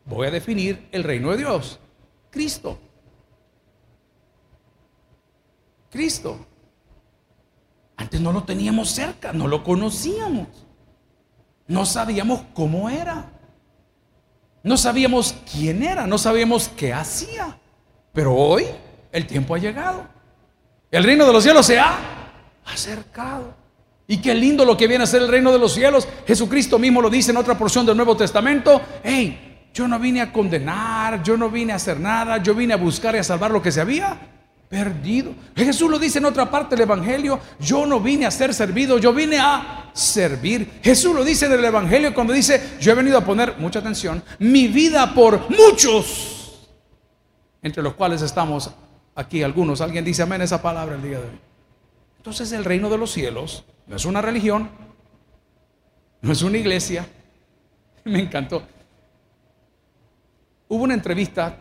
Voy 0.04 0.26
a 0.26 0.30
definir 0.30 0.88
el 0.92 1.04
reino 1.04 1.30
de 1.30 1.38
Dios. 1.38 1.78
Cristo. 2.30 2.78
Cristo. 5.90 6.46
Antes 7.96 8.20
no 8.20 8.32
lo 8.32 8.42
teníamos 8.42 8.90
cerca, 8.90 9.32
no 9.32 9.46
lo 9.46 9.62
conocíamos. 9.62 10.48
No 11.68 11.86
sabíamos 11.86 12.42
cómo 12.54 12.90
era. 12.90 13.30
No 14.64 14.76
sabíamos 14.76 15.34
quién 15.50 15.82
era, 15.82 16.06
no 16.06 16.18
sabíamos 16.18 16.68
qué 16.68 16.92
hacía. 16.92 17.58
Pero 18.12 18.34
hoy 18.34 18.66
el 19.12 19.26
tiempo 19.26 19.54
ha 19.54 19.58
llegado. 19.58 20.06
El 20.90 21.04
reino 21.04 21.26
de 21.26 21.32
los 21.32 21.42
cielos 21.42 21.66
se 21.66 21.78
ha 21.78 21.96
acercado. 22.66 23.61
Y 24.06 24.18
qué 24.18 24.34
lindo 24.34 24.64
lo 24.64 24.76
que 24.76 24.86
viene 24.86 25.04
a 25.04 25.06
ser 25.06 25.22
el 25.22 25.28
reino 25.28 25.52
de 25.52 25.58
los 25.58 25.72
cielos. 25.72 26.06
Jesucristo 26.26 26.78
mismo 26.78 27.00
lo 27.00 27.08
dice 27.08 27.30
en 27.30 27.36
otra 27.36 27.56
porción 27.56 27.86
del 27.86 27.96
Nuevo 27.96 28.16
Testamento. 28.16 28.80
Hey, 29.02 29.68
yo 29.72 29.88
no 29.88 29.98
vine 29.98 30.20
a 30.20 30.32
condenar, 30.32 31.22
yo 31.22 31.36
no 31.36 31.48
vine 31.48 31.72
a 31.72 31.76
hacer 31.76 31.98
nada, 31.98 32.42
yo 32.42 32.54
vine 32.54 32.74
a 32.74 32.76
buscar 32.76 33.14
y 33.14 33.18
a 33.18 33.24
salvar 33.24 33.50
lo 33.50 33.62
que 33.62 33.72
se 33.72 33.80
había 33.80 34.18
perdido. 34.68 35.34
Jesús 35.54 35.90
lo 35.90 35.98
dice 35.98 36.18
en 36.18 36.24
otra 36.24 36.50
parte 36.50 36.74
del 36.74 36.84
Evangelio, 36.84 37.38
yo 37.60 37.84
no 37.84 38.00
vine 38.00 38.24
a 38.24 38.30
ser 38.30 38.54
servido, 38.54 38.98
yo 38.98 39.12
vine 39.12 39.38
a 39.38 39.90
servir. 39.92 40.80
Jesús 40.82 41.14
lo 41.14 41.22
dice 41.24 41.44
en 41.44 41.52
el 41.52 41.64
Evangelio 41.64 42.14
cuando 42.14 42.32
dice, 42.32 42.78
yo 42.80 42.92
he 42.92 42.94
venido 42.94 43.18
a 43.18 43.24
poner, 43.24 43.56
mucha 43.58 43.80
atención, 43.80 44.22
mi 44.38 44.68
vida 44.68 45.12
por 45.14 45.50
muchos, 45.50 46.68
entre 47.62 47.82
los 47.82 47.92
cuales 47.94 48.22
estamos 48.22 48.70
aquí 49.14 49.42
algunos. 49.42 49.82
Alguien 49.82 50.06
dice 50.06 50.22
amén 50.22 50.40
esa 50.40 50.62
palabra 50.62 50.96
el 50.96 51.02
día 51.02 51.18
de 51.18 51.24
hoy. 51.24 51.40
Entonces 52.16 52.50
el 52.52 52.64
reino 52.64 52.88
de 52.88 52.96
los 52.96 53.10
cielos 53.12 53.64
no 53.86 53.96
es 53.96 54.04
una 54.04 54.22
religión, 54.22 54.68
no 56.20 56.32
es 56.32 56.42
una 56.42 56.58
iglesia. 56.58 57.06
Me 58.04 58.20
encantó. 58.20 58.62
Hubo 60.68 60.84
una 60.84 60.94
entrevista, 60.94 61.56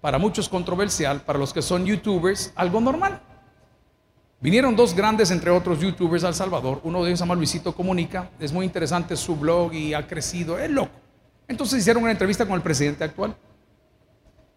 para 0.00 0.18
muchos 0.18 0.48
controversial, 0.48 1.20
para 1.20 1.38
los 1.38 1.52
que 1.52 1.62
son 1.62 1.84
youtubers, 1.84 2.52
algo 2.56 2.80
normal. 2.80 3.20
Vinieron 4.40 4.74
dos 4.74 4.94
grandes, 4.94 5.30
entre 5.30 5.50
otros, 5.50 5.80
youtubers 5.80 6.24
al 6.24 6.34
Salvador. 6.34 6.80
Uno 6.82 7.02
de 7.02 7.10
ellos 7.10 7.18
se 7.18 7.24
llama 7.24 7.34
Luisito 7.34 7.74
Comunica. 7.74 8.30
Es 8.40 8.52
muy 8.52 8.64
interesante 8.64 9.14
su 9.14 9.36
blog 9.36 9.74
y 9.74 9.92
ha 9.92 10.06
crecido. 10.06 10.58
Es 10.58 10.70
loco. 10.70 10.90
Entonces 11.46 11.80
hicieron 11.80 12.02
una 12.02 12.12
entrevista 12.12 12.46
con 12.46 12.54
el 12.54 12.62
presidente 12.62 13.04
actual. 13.04 13.36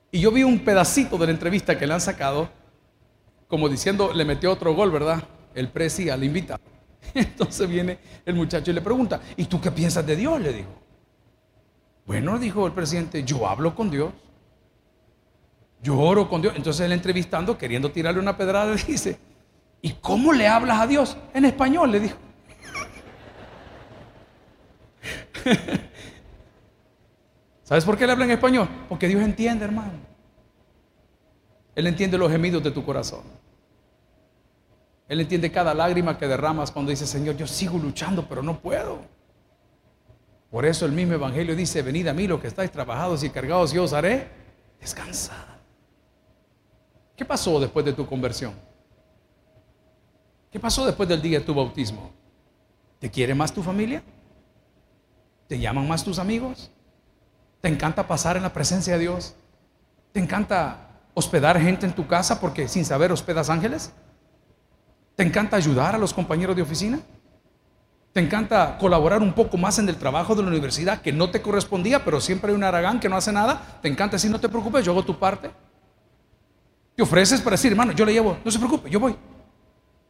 Y 0.10 0.22
yo 0.22 0.32
vi 0.32 0.44
un 0.44 0.60
pedacito 0.60 1.18
de 1.18 1.26
la 1.26 1.32
entrevista 1.34 1.78
que 1.78 1.86
le 1.86 1.94
han 1.94 2.02
sacado, 2.02 2.50
como 3.50 3.68
diciendo, 3.68 4.13
le 4.13 4.24
metió 4.24 4.52
otro 4.52 4.74
gol, 4.74 4.89
¿verdad? 4.89 5.24
El 5.54 5.68
presi 5.70 6.10
al 6.10 6.24
invitado. 6.24 6.62
Entonces 7.13 7.68
viene 7.70 8.00
el 8.26 8.36
muchacho 8.36 8.72
y 8.72 8.74
le 8.74 8.82
pregunta, 8.82 9.22
¿y 9.38 9.46
tú 9.46 9.60
qué 9.60 9.72
piensas 9.72 10.06
de 10.06 10.16
Dios? 10.16 10.39
Le 10.42 10.54
dijo. 10.54 10.70
Bueno, 12.06 12.38
dijo 12.38 12.68
el 12.68 12.74
presidente, 12.74 13.24
yo 13.24 13.48
hablo 13.48 13.76
con 13.76 13.89
Dios. 13.89 14.13
Yo 15.82 15.98
oro 16.00 16.30
con 16.30 16.42
Dios. 16.42 16.54
Entonces 16.56 16.86
él 16.86 16.92
entrevistando, 16.92 17.58
queriendo 17.58 17.92
tirarle 17.92 18.20
una 18.20 18.38
pedrada, 18.38 18.74
dice, 18.88 19.18
¿y 19.82 19.94
cómo 19.94 20.34
le 20.34 20.48
hablas 20.48 20.80
a 20.80 20.88
Dios? 20.88 21.18
En 21.34 21.46
español, 21.46 21.92
le 21.92 22.00
dijo. 22.00 22.18
¿Sabes 27.63 27.86
por 27.86 27.98
qué 27.98 28.06
le 28.06 28.12
habla 28.13 28.26
en 28.26 28.32
español? 28.32 28.68
Porque 28.88 29.08
Dios 29.08 29.22
entiende, 29.22 29.66
hermano. 29.66 29.94
Él 31.76 31.88
entiende 31.88 32.18
los 32.18 32.32
gemidos 32.32 32.63
de 32.63 32.72
tu 32.72 32.84
corazón. 32.86 33.22
Él 35.13 35.21
entiende 35.21 35.52
cada 35.52 35.76
lágrima 35.76 36.17
que 36.17 36.28
derramas 36.28 36.71
cuando 36.71 36.89
dice, 36.89 37.06
Señor, 37.06 37.38
yo 37.38 37.45
sigo 37.45 37.78
luchando, 37.78 38.28
pero 38.28 38.41
no 38.41 38.58
puedo. 38.58 38.97
Por 40.49 40.65
eso 40.65 40.88
el 40.88 40.91
mismo 40.91 41.13
Evangelio 41.13 41.56
dice, 41.56 41.84
venid 41.84 42.08
a 42.08 42.13
mí 42.13 42.26
los 42.26 42.41
que 42.41 42.47
estáis 42.47 42.71
trabajados 42.71 43.23
y 43.23 43.30
cargados, 43.30 43.71
yo 43.71 43.84
os 43.84 43.93
haré 43.93 44.28
descansar. 44.82 45.60
¿Qué 47.15 47.23
pasó 47.23 47.60
después 47.60 47.86
de 47.86 47.93
tu 47.93 48.08
conversión? 48.08 48.56
¿Qué 50.52 50.60
pasó 50.60 50.84
después 50.84 51.08
del 51.08 51.21
día 51.21 51.38
de 51.38 51.45
tu 51.45 51.54
bautismo? 51.54 52.10
¿Te 52.97 53.12
quiere 53.12 53.36
más 53.36 53.54
tu 53.54 53.62
familia? 53.62 54.02
¿Te 55.47 55.60
llaman 55.60 55.88
más 55.88 56.04
tus 56.04 56.17
amigos? 56.17 56.71
¿Te 57.62 57.67
encanta 57.67 58.08
pasar 58.08 58.36
en 58.36 58.41
la 58.41 58.52
presencia 58.52 58.93
de 58.93 58.99
Dios? 58.99 59.36
¿Te 60.12 60.19
encanta 60.19 60.89
hospedar 61.13 61.62
gente 61.62 61.86
en 61.86 61.93
tu 61.93 62.08
casa 62.08 62.39
porque 62.39 62.67
sin 62.67 62.84
saber 62.84 63.12
hospedas 63.12 63.52
ángeles? 63.52 63.93
¿Te 65.15 65.23
encanta 65.23 65.58
ayudar 65.58 65.95
a 65.95 65.97
los 65.97 66.13
compañeros 66.13 66.56
de 66.56 66.62
oficina? 66.62 66.99
¿Te 68.13 68.19
encanta 68.19 68.78
colaborar 68.78 69.21
un 69.21 69.34
poco 69.34 69.58
más 69.58 69.80
en 69.80 69.89
el 69.89 69.95
trabajo 69.95 70.36
de 70.36 70.43
la 70.43 70.49
universidad 70.49 71.02
que 71.02 71.12
no 71.12 71.32
te 71.32 71.41
correspondía, 71.41 72.04
pero 72.06 72.21
siempre 72.21 72.52
hay 72.52 72.56
un 72.56 72.63
aragán 72.63 72.99
que 72.99 73.10
no 73.10 73.15
hace 73.15 73.32
nada? 73.32 73.80
¿Te 73.82 73.88
encanta 73.88 74.17
decir, 74.17 74.30
no 74.30 74.39
te 74.39 74.49
preocupes, 74.49 74.86
yo 74.86 74.91
hago 74.91 75.04
tu 75.04 75.17
parte? 75.17 75.49
¿Te 76.95 77.02
ofreces 77.02 77.41
para 77.41 77.56
decir, 77.56 77.71
hermano, 77.71 77.91
yo 77.91 78.06
le 78.06 78.13
llevo, 78.13 78.38
no 78.45 78.52
se 78.52 78.60
preocupe, 78.60 78.89
yo 78.89 78.99
voy? 78.99 79.15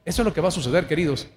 Eso 0.04 0.22
es 0.22 0.26
lo 0.26 0.34
que 0.34 0.42
va 0.42 0.50
a 0.50 0.52
suceder, 0.52 0.86
queridos. 0.86 1.30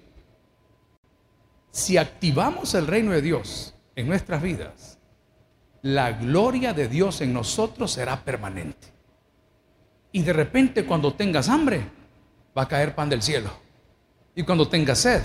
Si 1.71 1.97
activamos 1.97 2.73
el 2.73 2.85
reino 2.85 3.11
de 3.11 3.21
Dios 3.21 3.73
en 3.95 4.07
nuestras 4.07 4.41
vidas, 4.41 4.97
la 5.81 6.11
gloria 6.11 6.73
de 6.73 6.89
Dios 6.89 7.21
en 7.21 7.33
nosotros 7.33 7.91
será 7.93 8.25
permanente. 8.25 8.87
Y 10.11 10.21
de 10.23 10.33
repente 10.33 10.85
cuando 10.85 11.13
tengas 11.13 11.47
hambre, 11.47 11.89
va 12.57 12.63
a 12.63 12.67
caer 12.67 12.95
pan 12.95 13.09
del 13.09 13.21
cielo. 13.21 13.49
Y 14.35 14.43
cuando 14.43 14.67
tengas 14.67 14.99
sed, 14.99 15.21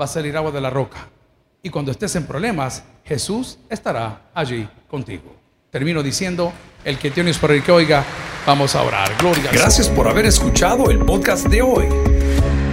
va 0.00 0.04
a 0.04 0.08
salir 0.08 0.36
agua 0.36 0.52
de 0.52 0.60
la 0.60 0.70
roca. 0.70 1.08
Y 1.62 1.70
cuando 1.70 1.90
estés 1.90 2.14
en 2.16 2.26
problemas, 2.26 2.84
Jesús 3.04 3.58
estará 3.68 4.30
allí 4.32 4.68
contigo. 4.88 5.34
Termino 5.70 6.02
diciendo, 6.02 6.52
el 6.84 6.98
que 6.98 7.10
tienes 7.10 7.38
por 7.38 7.50
el 7.50 7.62
que 7.62 7.72
oiga, 7.72 8.04
vamos 8.46 8.74
a 8.74 8.82
orar. 8.82 9.10
Gloria. 9.18 9.50
Gracias 9.52 9.88
por 9.88 10.08
haber 10.08 10.26
escuchado 10.26 10.90
el 10.90 11.04
podcast 11.04 11.46
de 11.46 11.62
hoy. 11.62 11.86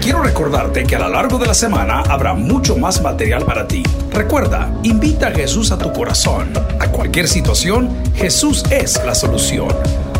Quiero 0.01 0.21
recordarte 0.21 0.83
que 0.83 0.95
a 0.95 0.99
lo 0.99 1.09
largo 1.09 1.39
de 1.39 1.47
la 1.47 1.55
semana 1.55 2.01
habrá 2.01 2.35
mucho 2.35 2.77
más 2.77 3.01
material 3.01 3.43
para 3.43 3.67
ti. 3.67 3.81
Recuerda, 4.11 4.71
invita 4.83 5.29
a 5.29 5.31
Jesús 5.31 5.71
a 5.71 5.79
tu 5.79 5.91
corazón. 5.91 6.53
A 6.79 6.91
cualquier 6.91 7.27
situación, 7.27 7.89
Jesús 8.15 8.63
es 8.69 9.03
la 9.03 9.15
solución. 9.15 9.69